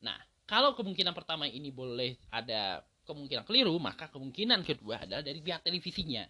[0.01, 0.17] Nah,
[0.49, 6.25] kalau kemungkinan pertama ini boleh ada kemungkinan keliru, maka kemungkinan kedua adalah dari pihak televisinya.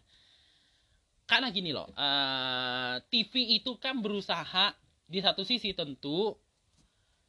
[1.28, 4.72] Karena gini loh, eh, TV itu kan berusaha
[5.04, 6.32] di satu sisi tentu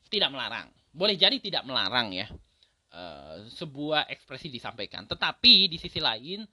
[0.07, 0.71] tidak melarang.
[0.95, 2.31] Boleh jadi tidak melarang ya
[2.93, 5.05] uh, sebuah ekspresi disampaikan.
[5.09, 6.45] Tetapi di sisi lain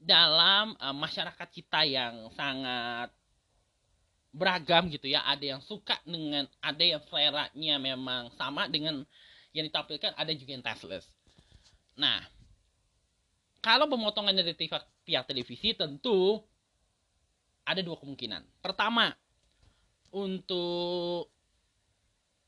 [0.00, 3.08] dalam uh, masyarakat kita yang sangat
[4.34, 9.06] beragam gitu ya, ada yang suka dengan ada yang selera-nya memang sama dengan
[9.54, 11.06] yang ditampilkan, ada juga yang tasteless.
[11.94, 12.18] Nah,
[13.62, 14.52] kalau pemotongan dari
[15.06, 16.42] pihak televisi tentu
[17.64, 18.42] ada dua kemungkinan.
[18.60, 19.14] Pertama,
[20.10, 21.32] untuk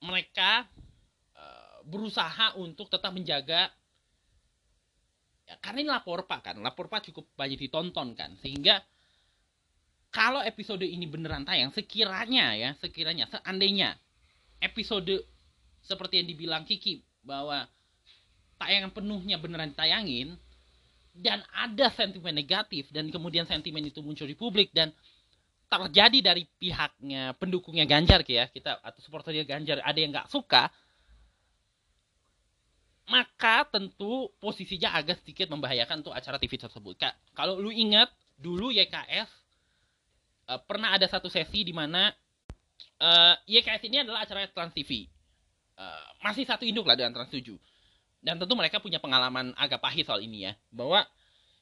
[0.05, 0.69] mereka
[1.87, 3.71] berusaha untuk tetap menjaga.
[5.47, 6.59] Ya, karena ini lapor pak kan.
[6.59, 8.35] Lapor pak cukup banyak ditonton kan.
[8.43, 8.83] Sehingga
[10.11, 13.93] kalau episode ini beneran tayang sekiranya ya sekiranya seandainya
[14.65, 15.13] episode
[15.85, 17.69] seperti yang dibilang Kiki bahwa
[18.57, 20.35] tayangan penuhnya beneran tayangin
[21.13, 24.93] dan ada sentimen negatif dan kemudian sentimen itu muncul di publik dan
[25.67, 28.49] terjadi dari pihaknya pendukungnya Ganjar ya.
[28.49, 30.73] Kita atau supporternya Ganjar ada yang nggak suka
[33.07, 36.99] maka tentu posisinya agak sedikit membahayakan untuk acara TV tersebut.
[36.99, 39.31] Kak, kalau lu ingat dulu YKS
[40.51, 42.11] uh, eh, pernah ada satu sesi di mana
[42.99, 45.07] uh, eh, YKS ini adalah acara Trans TV.
[45.79, 47.47] Uh, eh, masih satu induk lah dengan Trans 7.
[48.19, 51.07] Dan tentu mereka punya pengalaman agak pahit soal ini ya, bahwa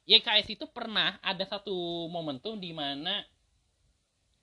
[0.09, 3.20] YKS itu pernah ada satu momentum di mana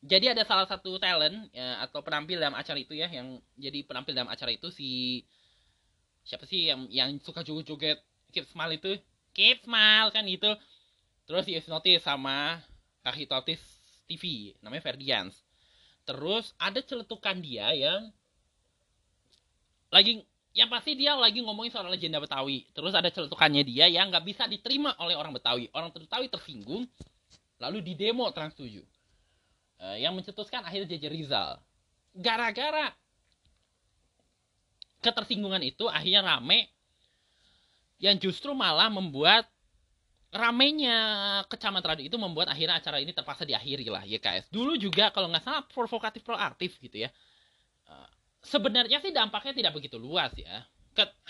[0.02, 4.18] jadi ada salah satu talent ya, atau penampil dalam acara itu ya yang jadi penampil
[4.18, 5.22] dalam acara itu si
[6.26, 8.00] siapa sih yang yang suka joget-joget?
[8.32, 8.92] Keep smile itu.
[9.36, 10.52] Keep smile kan itu.
[11.28, 12.60] Terus si Notice sama
[13.06, 13.62] kaki Totis
[14.06, 15.36] TV namanya Ferdians.
[16.04, 18.12] Terus ada celetukan dia yang
[19.92, 22.68] lagi yang pasti dia lagi ngomongin soal legenda Betawi.
[22.76, 25.72] Terus ada celetukannya dia yang nggak bisa diterima oleh orang Betawi.
[25.72, 26.88] Orang Betawi tersinggung
[27.62, 31.62] lalu di demo Trans 7 uh, yang mencetuskan akhirnya jadi Rizal.
[32.12, 32.92] Gara-gara
[35.02, 36.70] ketersinggungan itu akhirnya rame
[38.02, 39.46] yang justru malah membuat
[40.32, 40.98] ramenya
[41.52, 44.48] kecamatan radio itu membuat akhirnya acara ini terpaksa diakhiri lah YKS.
[44.48, 47.10] Dulu juga kalau nggak salah provokatif proaktif gitu ya.
[47.92, 48.10] Eh,
[48.42, 50.64] sebenarnya sih dampaknya tidak begitu luas ya.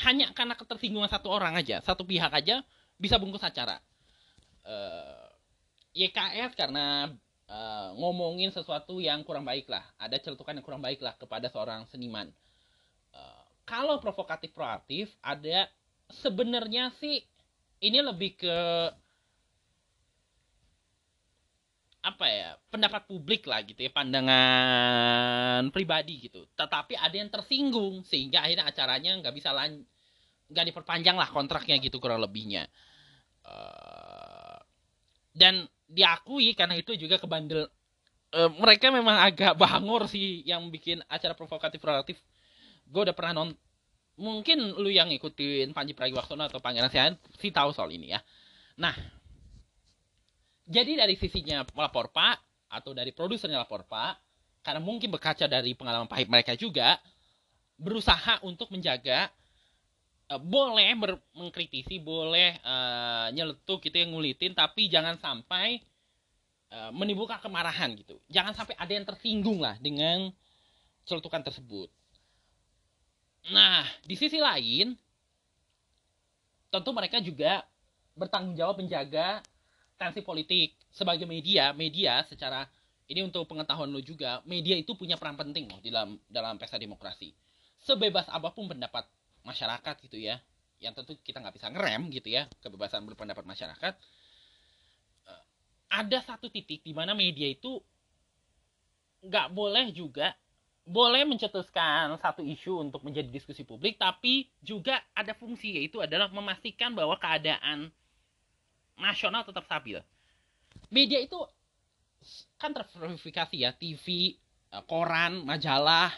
[0.05, 2.61] Hanya karena ketersinggungan satu orang aja, satu pihak aja
[3.01, 3.81] bisa bungkus acara.
[4.69, 5.27] Eh,
[5.91, 7.11] YKS karena
[7.51, 11.83] uh, ngomongin sesuatu yang kurang baik lah, ada celutukan yang kurang baik lah kepada seorang
[11.91, 12.31] seniman
[13.71, 15.71] kalau provokatif proaktif ada
[16.11, 17.23] sebenarnya sih
[17.79, 18.57] ini lebih ke
[22.01, 26.43] apa ya pendapat publik lah gitu ya pandangan pribadi gitu.
[26.59, 29.79] Tetapi ada yang tersinggung sehingga akhirnya acaranya nggak bisa lan
[30.51, 32.67] nggak diperpanjang lah kontraknya gitu kurang lebihnya.
[33.47, 34.59] Uh,
[35.31, 37.71] dan diakui karena itu juga kebandel
[38.35, 42.17] uh, mereka memang agak bangor sih yang bikin acara provokatif proaktif
[42.91, 43.49] gue udah pernah non
[44.19, 48.19] mungkin lu yang ngikutin Panji Pragiwaksono atau Pangeran Sian sih tahu soal ini ya.
[48.77, 48.93] Nah,
[50.67, 54.13] jadi dari sisinya lapor Pak atau dari produsernya lapor Pak,
[54.61, 57.01] karena mungkin berkaca dari pengalaman pahit mereka juga,
[57.75, 59.27] berusaha untuk menjaga
[60.31, 60.95] uh, boleh
[61.33, 65.81] mengkritisi, boleh uh, nyeletuk gitu yang ngulitin, tapi jangan sampai
[66.71, 68.21] uh, menimbulkan kemarahan gitu.
[68.31, 70.31] Jangan sampai ada yang tersinggung lah dengan
[71.03, 71.89] celutukan tersebut.
[73.49, 74.93] Nah, di sisi lain,
[76.69, 77.65] tentu mereka juga
[78.13, 79.41] bertanggung jawab menjaga
[79.97, 81.73] tensi politik sebagai media.
[81.73, 82.69] Media secara
[83.09, 87.33] ini untuk pengetahuan lo juga, media itu punya peran penting loh dalam dalam pesta demokrasi.
[87.81, 89.03] Sebebas apa pun pendapat
[89.41, 90.37] masyarakat gitu ya,
[90.79, 93.93] yang tentu kita nggak bisa ngerem gitu ya kebebasan berpendapat masyarakat.
[95.27, 95.43] Eh,
[95.91, 97.81] ada satu titik di mana media itu
[99.21, 100.33] nggak boleh juga
[100.81, 106.97] boleh mencetuskan satu isu untuk menjadi diskusi publik, tapi juga ada fungsi yaitu adalah memastikan
[106.97, 107.93] bahwa keadaan
[108.97, 110.01] nasional tetap stabil.
[110.89, 111.37] Media itu
[112.57, 114.37] kan terverifikasi ya, TV,
[114.73, 116.09] eh, koran, majalah,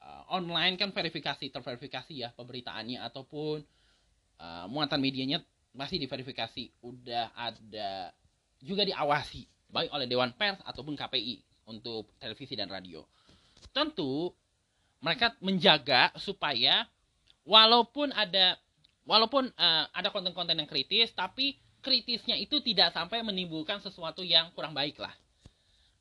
[0.00, 3.64] eh, online kan verifikasi, terverifikasi ya pemberitaannya ataupun
[4.40, 5.40] uh, muatan medianya
[5.76, 8.12] masih diverifikasi, udah ada
[8.60, 13.04] juga diawasi baik oleh Dewan Pers ataupun KPI untuk televisi dan radio
[13.72, 14.32] tentu
[15.00, 16.88] mereka menjaga supaya
[17.46, 18.56] walaupun ada
[19.06, 24.74] walaupun uh, ada konten-konten yang kritis tapi kritisnya itu tidak sampai menimbulkan sesuatu yang kurang
[24.74, 25.14] baik lah.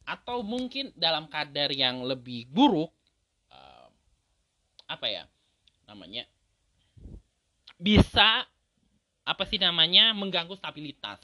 [0.05, 2.89] Atau mungkin dalam kadar yang lebih buruk
[3.53, 3.87] uh,
[4.89, 5.23] apa ya
[5.85, 6.25] namanya
[7.77, 8.45] bisa
[9.25, 11.21] apa sih namanya mengganggu stabilitas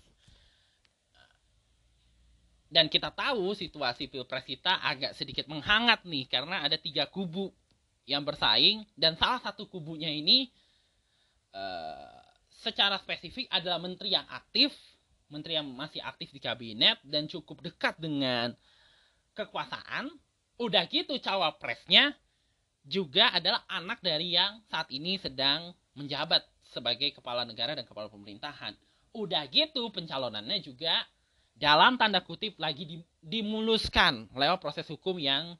[2.72, 7.51] dan kita tahu situasi pilpres kita agak sedikit menghangat nih karena ada tiga kubu
[8.07, 10.47] yang bersaing dan salah satu kubunya ini
[11.51, 12.22] uh,
[12.61, 14.72] secara spesifik adalah menteri yang aktif,
[15.28, 18.53] menteri yang masih aktif di kabinet dan cukup dekat dengan
[19.34, 20.13] kekuasaan.
[20.61, 22.13] Udah gitu cawapresnya
[22.86, 28.78] juga adalah anak dari yang saat ini sedang menjabat sebagai kepala negara dan kepala pemerintahan.
[29.11, 31.03] Udah gitu pencalonannya juga
[31.62, 35.53] dalam tanda kutip lagi dimuluskan lewat proses hukum yang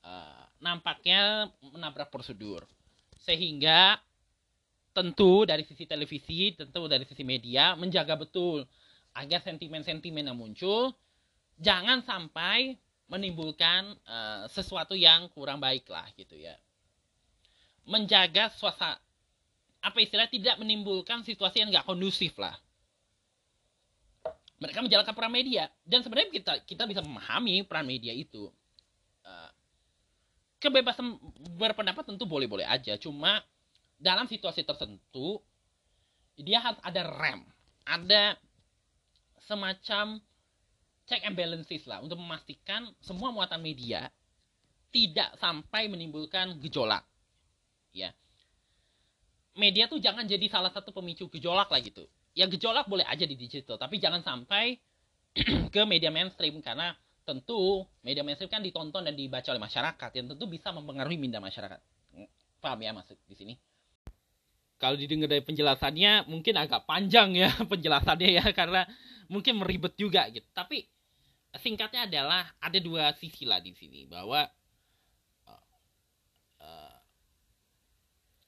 [0.00, 2.64] uh, nampaknya menabrak prosedur.
[3.20, 4.00] Sehingga
[4.96, 8.64] tentu dari sisi televisi, tentu dari sisi media menjaga betul
[9.12, 10.96] agar sentimen-sentimen yang muncul
[11.60, 12.80] jangan sampai
[13.12, 16.56] menimbulkan uh, sesuatu yang kurang baik lah gitu ya.
[17.84, 18.96] Menjaga suasana
[19.84, 22.56] apa istilah tidak menimbulkan situasi yang nggak kondusif lah.
[24.56, 28.48] Mereka menjalankan peran media dan sebenarnya kita kita bisa memahami peran media itu.
[29.20, 29.50] Uh,
[30.56, 31.20] kebebasan
[31.60, 33.44] berpendapat tentu boleh-boleh aja, cuma
[34.00, 35.40] dalam situasi tertentu
[36.36, 37.44] dia harus ada rem,
[37.84, 38.36] ada
[39.44, 40.20] semacam
[41.06, 44.10] check and balances lah untuk memastikan semua muatan media
[44.90, 47.04] tidak sampai menimbulkan gejolak.
[47.94, 48.12] Ya.
[49.56, 52.04] Media tuh jangan jadi salah satu pemicu gejolak lah gitu.
[52.36, 54.76] Ya gejolak boleh aja di digital, tapi jangan sampai
[55.74, 56.92] ke media mainstream karena
[57.24, 61.80] tentu media mainstream kan ditonton dan dibaca oleh masyarakat yang tentu bisa mempengaruhi minda masyarakat.
[62.60, 63.54] Paham ya maksud di sini?
[64.76, 68.84] Kalau didengar dari penjelasannya mungkin agak panjang ya penjelasannya ya karena
[69.32, 70.44] mungkin meribet juga gitu.
[70.52, 70.84] Tapi
[71.56, 74.44] singkatnya adalah ada dua sisi lah di sini bahwa
[76.60, 76.98] uh,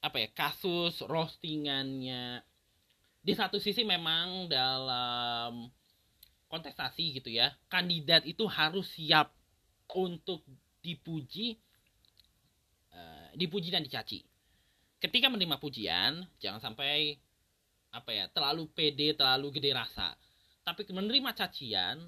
[0.04, 2.44] apa ya kasus roastingannya
[3.28, 5.68] di satu sisi memang dalam
[6.48, 9.28] kontestasi gitu ya kandidat itu harus siap
[9.92, 10.40] untuk
[10.80, 11.60] dipuji
[12.96, 14.24] uh, dipuji dan dicaci.
[14.96, 17.20] Ketika menerima pujian jangan sampai
[17.92, 20.16] apa ya terlalu pede terlalu gede rasa.
[20.64, 22.00] Tapi menerima cacian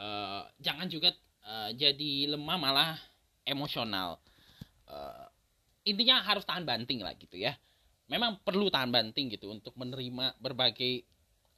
[0.00, 1.12] uh, jangan juga
[1.44, 2.96] uh, jadi lemah malah
[3.44, 4.16] emosional.
[5.84, 7.52] Intinya harus tahan banting lah gitu ya
[8.08, 11.04] memang perlu tahan banting gitu untuk menerima berbagai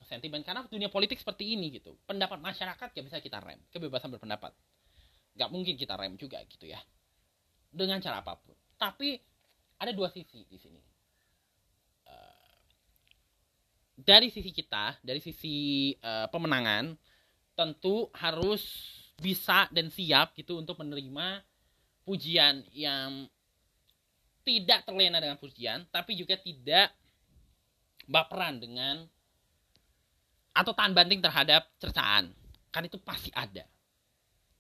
[0.07, 0.47] sentimen.
[0.47, 3.59] Karena dunia politik seperti ini gitu pendapat masyarakat gak bisa kita rem.
[3.71, 4.55] Kebebasan berpendapat
[5.37, 6.79] gak mungkin kita rem juga gitu ya.
[7.71, 8.55] Dengan cara apa pun.
[8.79, 9.19] Tapi
[9.77, 10.81] ada dua sisi di sini.
[12.07, 12.55] Uh,
[13.99, 16.95] dari sisi kita dari sisi uh, pemenangan
[17.57, 18.63] tentu harus
[19.17, 21.41] bisa dan siap gitu untuk menerima
[22.05, 23.25] pujian yang
[24.47, 26.95] tidak terlena dengan pujian tapi juga tidak
[28.07, 29.03] baperan dengan
[30.57, 32.33] atau tahan banting terhadap cercaan.
[32.73, 33.67] Kan itu pasti ada.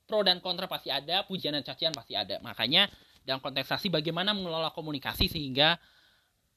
[0.05, 2.37] Pro dan kontra pasti ada pujian dan cacian pasti ada.
[2.45, 2.91] Makanya
[3.24, 5.80] dalam kontestasi bagaimana mengelola komunikasi sehingga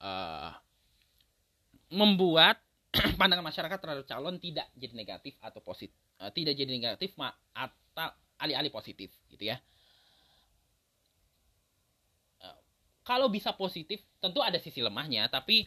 [0.03, 0.51] uh,
[1.89, 2.61] membuat
[3.19, 8.13] pandangan masyarakat terhadap calon tidak jadi negatif atau positif uh, tidak jadi negatif ma atau
[8.41, 9.57] alih-alih positif gitu ya
[12.45, 12.59] uh,
[13.09, 15.65] kalau bisa positif tentu ada sisi lemahnya tapi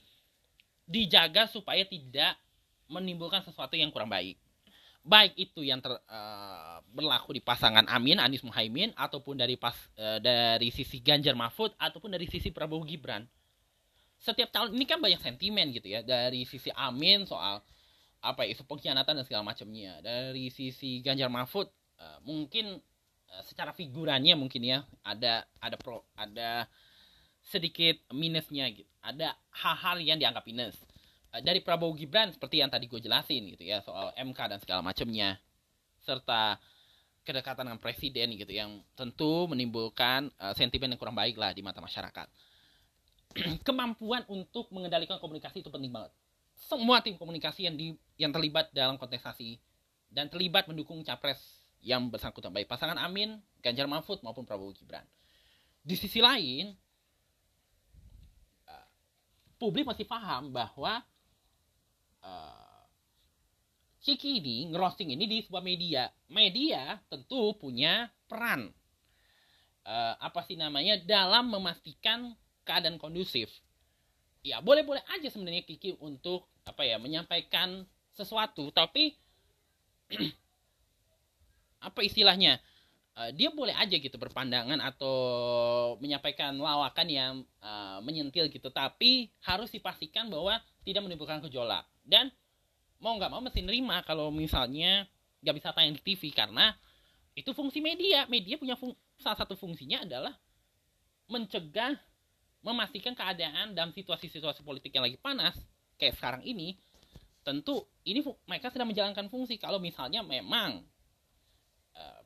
[0.86, 2.38] dijaga supaya tidak
[2.86, 4.38] menimbulkan sesuatu yang kurang baik.
[5.02, 10.22] Baik itu yang ter, uh, berlaku di pasangan Amin Anies Muhaimin ataupun dari pas uh,
[10.22, 13.26] dari sisi Ganjar Mahfud ataupun dari sisi Prabowo Gibran.
[14.22, 17.58] Setiap calon ini kan banyak sentimen gitu ya dari sisi Amin soal
[18.22, 19.98] apa ya, isu pengkhianatan dan segala macamnya.
[19.98, 21.66] Dari sisi Ganjar Mahfud
[21.98, 22.78] uh, mungkin
[23.26, 26.70] uh, secara figurannya mungkin ya ada ada pro ada
[27.42, 28.88] sedikit minusnya gitu.
[29.02, 30.78] Ada hal-hal yang dianggap minus
[31.32, 34.84] Eh, dari Prabowo Gibran seperti yang tadi gue jelasin gitu ya soal MK dan segala
[34.84, 35.40] macamnya
[36.04, 36.60] serta
[37.24, 41.80] kedekatan dengan presiden gitu yang tentu menimbulkan uh, sentimen yang kurang baik lah di mata
[41.80, 42.28] masyarakat.
[43.66, 46.12] Kemampuan untuk mengendalikan komunikasi itu penting banget.
[46.52, 49.56] Semua tim komunikasi yang di yang terlibat dalam kontestasi
[50.12, 51.40] dan terlibat mendukung capres
[51.80, 55.06] yang bersangkutan baik pasangan Amin, Ganjar Mahfud maupun Prabowo Gibran.
[55.80, 56.76] Di sisi lain,
[59.62, 60.98] publik masih paham bahwa
[62.26, 62.82] uh,
[64.02, 66.10] Ciki ini ngerosting ini di sebuah media.
[66.26, 68.74] Media tentu punya peran.
[69.86, 73.50] uh, apa sih namanya dalam memastikan keadaan kondusif
[74.42, 79.14] ya boleh-boleh aja sebenarnya Kiki untuk apa ya menyampaikan sesuatu tapi
[81.86, 82.62] apa istilahnya
[83.16, 85.16] uh, dia boleh aja gitu berpandangan atau
[86.00, 88.68] menyampaikan lawakan yang uh, menyentil gitu.
[88.72, 91.84] Tapi harus dipastikan bahwa tidak menimbulkan gejolak.
[92.02, 92.32] Dan
[93.02, 95.04] mau nggak mau mesti nerima kalau misalnya
[95.42, 96.72] nggak bisa tayang di TV karena
[97.34, 98.24] itu fungsi media.
[98.28, 100.34] Media punya fung salah satu fungsinya adalah
[101.30, 101.96] mencegah
[102.62, 105.58] memastikan keadaan dalam situasi-situasi politik yang lagi panas
[105.98, 106.78] kayak sekarang ini.
[107.42, 109.58] Tentu ini mereka sedang menjalankan fungsi.
[109.58, 110.86] Kalau misalnya memang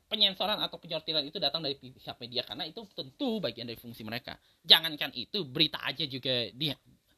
[0.07, 2.41] penyensoran atau penyortiran itu datang dari pihak media.
[2.47, 4.39] Karena itu tentu bagian dari fungsi mereka.
[4.63, 6.75] Jangankan itu berita aja juga dia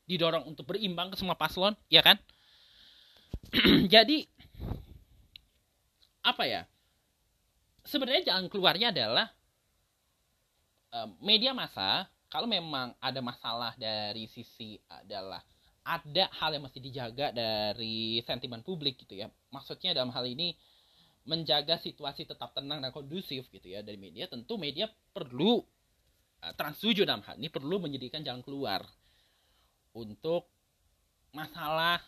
[0.10, 2.18] didorong untuk berimbang ke semua paslon ya kan?
[3.93, 4.26] Jadi
[6.26, 6.62] apa ya?
[7.86, 9.30] Sebenarnya jalan keluarnya adalah
[10.93, 15.41] uh, media massa kalau memang ada masalah dari sisi adalah
[15.86, 19.30] ada hal yang mesti dijaga dari sentimen publik gitu ya.
[19.50, 20.54] Maksudnya dalam hal ini
[21.30, 24.26] menjaga situasi tetap tenang dan kondusif gitu ya dari media.
[24.26, 28.82] Tentu media perlu uh, transtuju dalam hal ini perlu menyediakan jalan keluar
[29.94, 30.50] untuk
[31.30, 32.02] masalah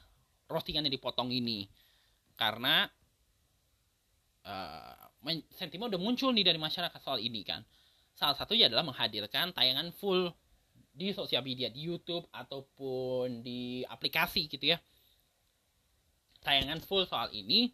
[0.49, 1.69] roastingan yang dipotong ini.
[2.33, 2.89] Karena
[4.49, 4.97] uh,
[5.53, 7.61] sentimen udah muncul nih dari masyarakat soal ini kan
[8.21, 10.29] Salah satunya adalah menghadirkan tayangan full
[10.93, 14.77] di sosial media, di YouTube ataupun di aplikasi gitu ya.
[16.45, 17.73] Tayangan full soal ini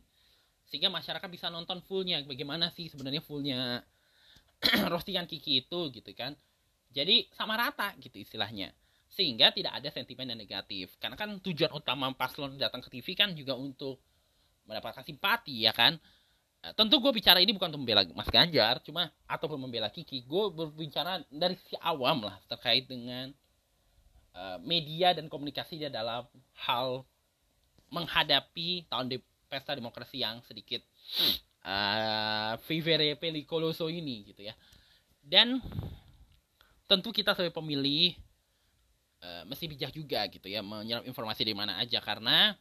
[0.68, 2.20] sehingga masyarakat bisa nonton fullnya.
[2.28, 3.82] Bagaimana sih sebenarnya fullnya?
[4.91, 6.36] Roastingan Kiki itu gitu kan.
[6.91, 8.76] Jadi sama rata gitu istilahnya.
[9.07, 10.99] Sehingga tidak ada sentimen yang negatif.
[10.99, 14.03] Karena kan tujuan utama paslon datang ke TV kan juga untuk
[14.68, 15.95] mendapatkan simpati ya kan.
[16.57, 20.28] Nah, tentu gue bicara ini bukan untuk membela Mas Ganjar, cuma ataupun membela Kiki.
[20.28, 23.32] Gue berbicara dari si awam lah terkait dengan
[24.36, 26.28] uh, media dan komunikasi dia dalam
[26.68, 27.07] hal
[27.88, 29.18] menghadapi tahun de
[29.48, 30.84] pesta demokrasi yang sedikit
[31.64, 34.54] uh, vivere pelicoloso ini gitu ya.
[35.24, 35.60] Dan
[36.88, 38.16] tentu kita sebagai pemilih
[39.24, 42.00] uh, mesti bijak juga gitu ya menyerap informasi dari mana aja.
[42.04, 42.54] Karena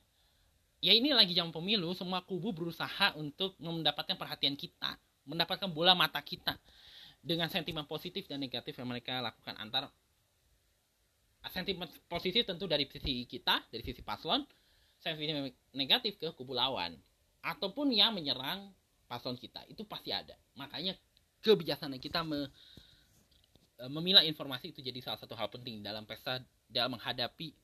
[0.81, 6.23] ya ini lagi jam pemilu semua kubu berusaha untuk mendapatkan perhatian kita mendapatkan bola mata
[6.23, 6.55] kita.
[7.27, 9.59] Dengan sentimen positif dan negatif yang mereka lakukan.
[9.59, 9.91] Antar
[11.51, 14.43] sentimen positif tentu dari sisi kita dari sisi paslon
[15.01, 16.97] sentimen negatif ke kubu lawan
[17.45, 18.73] ataupun yang menyerang
[19.07, 19.63] paslon kita.
[19.71, 20.35] Itu pasti ada.
[20.59, 20.99] Makanya
[21.45, 22.51] kebijaksanaan kita me,
[23.79, 27.55] e, memilah informasi itu jadi salah satu hal penting dalam pesta dalam menghadapi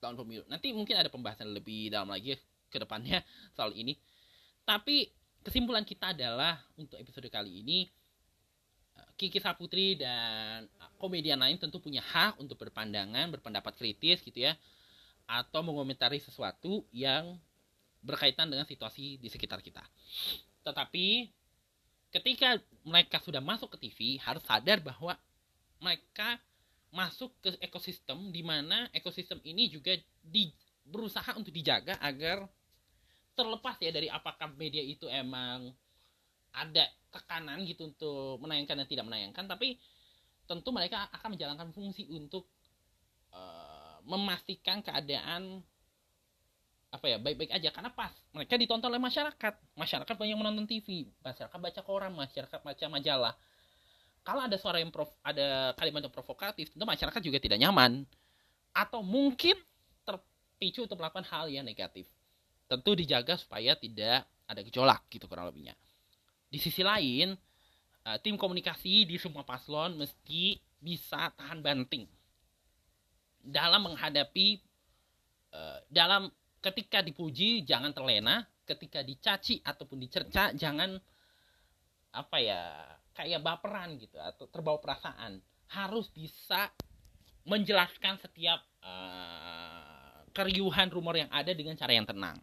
[0.00, 0.44] tahun pemilu.
[0.48, 2.36] Nanti mungkin ada pembahasan lebih dalam lagi
[2.68, 3.24] ke depannya
[3.56, 3.96] soal ini.
[4.68, 5.08] Tapi
[5.40, 7.88] kesimpulan kita adalah untuk episode kali ini
[9.00, 10.68] eh, Kiki Saputri dan
[11.00, 14.52] komedian lain tentu punya hak untuk berpandangan, berpendapat kritis gitu ya
[15.30, 17.38] atau mengomentari sesuatu yang
[18.02, 19.86] berkaitan dengan situasi di sekitar kita.
[20.66, 21.30] Tetapi
[22.10, 25.14] ketika mereka sudah masuk ke TV harus sadar bahwa
[25.78, 26.42] mereka
[26.90, 30.50] masuk ke ekosistem di mana ekosistem ini juga di,
[30.82, 32.50] berusaha untuk dijaga agar
[33.38, 35.70] terlepas ya dari apakah media itu emang
[36.50, 39.78] ada tekanan gitu untuk menayangkan dan tidak menayangkan tapi
[40.50, 42.50] tentu mereka akan menjalankan fungsi untuk
[43.30, 43.79] uh,
[44.10, 45.62] memastikan keadaan
[46.90, 47.70] apa ya baik-baik aja.
[47.70, 49.54] Karena pas mereka ditonton oleh masyarakat.
[49.78, 53.34] Masyarakat banyak menonton TV masyarakat baca koran masyarakat baca majalah.
[54.20, 58.04] Kalau ada suara yang prof, ada kalimat yang provokatif tentu masyarakat juga tidak nyaman.
[58.74, 59.54] Atau mungkin
[60.02, 62.10] terpicu untuk melakukan hal yang negatif.
[62.66, 65.74] Tentu dijaga supaya tidak ada gejolak gitu kurang lebihnya.
[66.50, 67.34] Di sisi lain,
[68.06, 72.06] uh, tim komunikasi di semua paslon mesti bisa tahan banting
[73.40, 74.60] dalam menghadapi
[75.56, 76.28] uh, dalam
[76.60, 81.00] ketika dipuji jangan terlena, ketika dicaci ataupun dicerca jangan
[82.10, 82.62] apa ya
[83.16, 85.40] kayak baperan gitu atau terbawa perasaan.
[85.70, 86.70] Harus bisa
[87.46, 92.38] menjelaskan setiap uh, keriuhan rumor yang ada dengan cara yang tenang.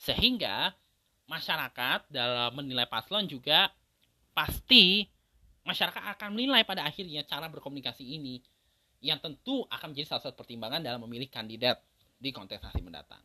[0.00, 0.72] Sehingga
[1.30, 3.70] masyarakat dalam menilai paslon juga
[4.32, 5.06] pasti
[5.62, 8.42] masyarakat akan menilai pada akhirnya cara berkomunikasi ini
[9.02, 11.82] yang tentu akan menjadi salah satu pertimbangan dalam memilih kandidat
[12.22, 13.20] di kontestasi mendatang.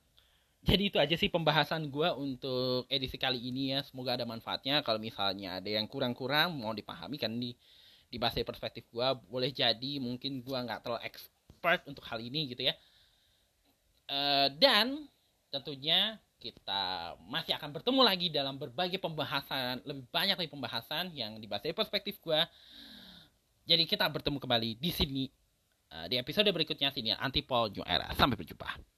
[0.66, 3.86] Jadi itu aja sih pembahasan gue untuk edisi kali ini ya.
[3.86, 4.82] Semoga ada manfaatnya.
[4.82, 7.54] Kalau misalnya ada yang kurang-kurang mau dipahami kan di
[8.10, 12.68] di bahasa perspektif gue boleh jadi mungkin gue nggak terlalu expert untuk hal ini gitu
[12.68, 12.74] ya.
[14.10, 15.08] Uh, dan
[15.54, 21.66] tentunya kita masih akan bertemu lagi dalam berbagai pembahasan lebih banyak lagi pembahasan yang dibahas
[21.66, 22.40] dari perspektif gue
[23.66, 25.26] jadi kita bertemu kembali di sini
[25.94, 28.12] uh, di episode berikutnya sini Antipol New Era.
[28.16, 28.97] Sampai berjumpa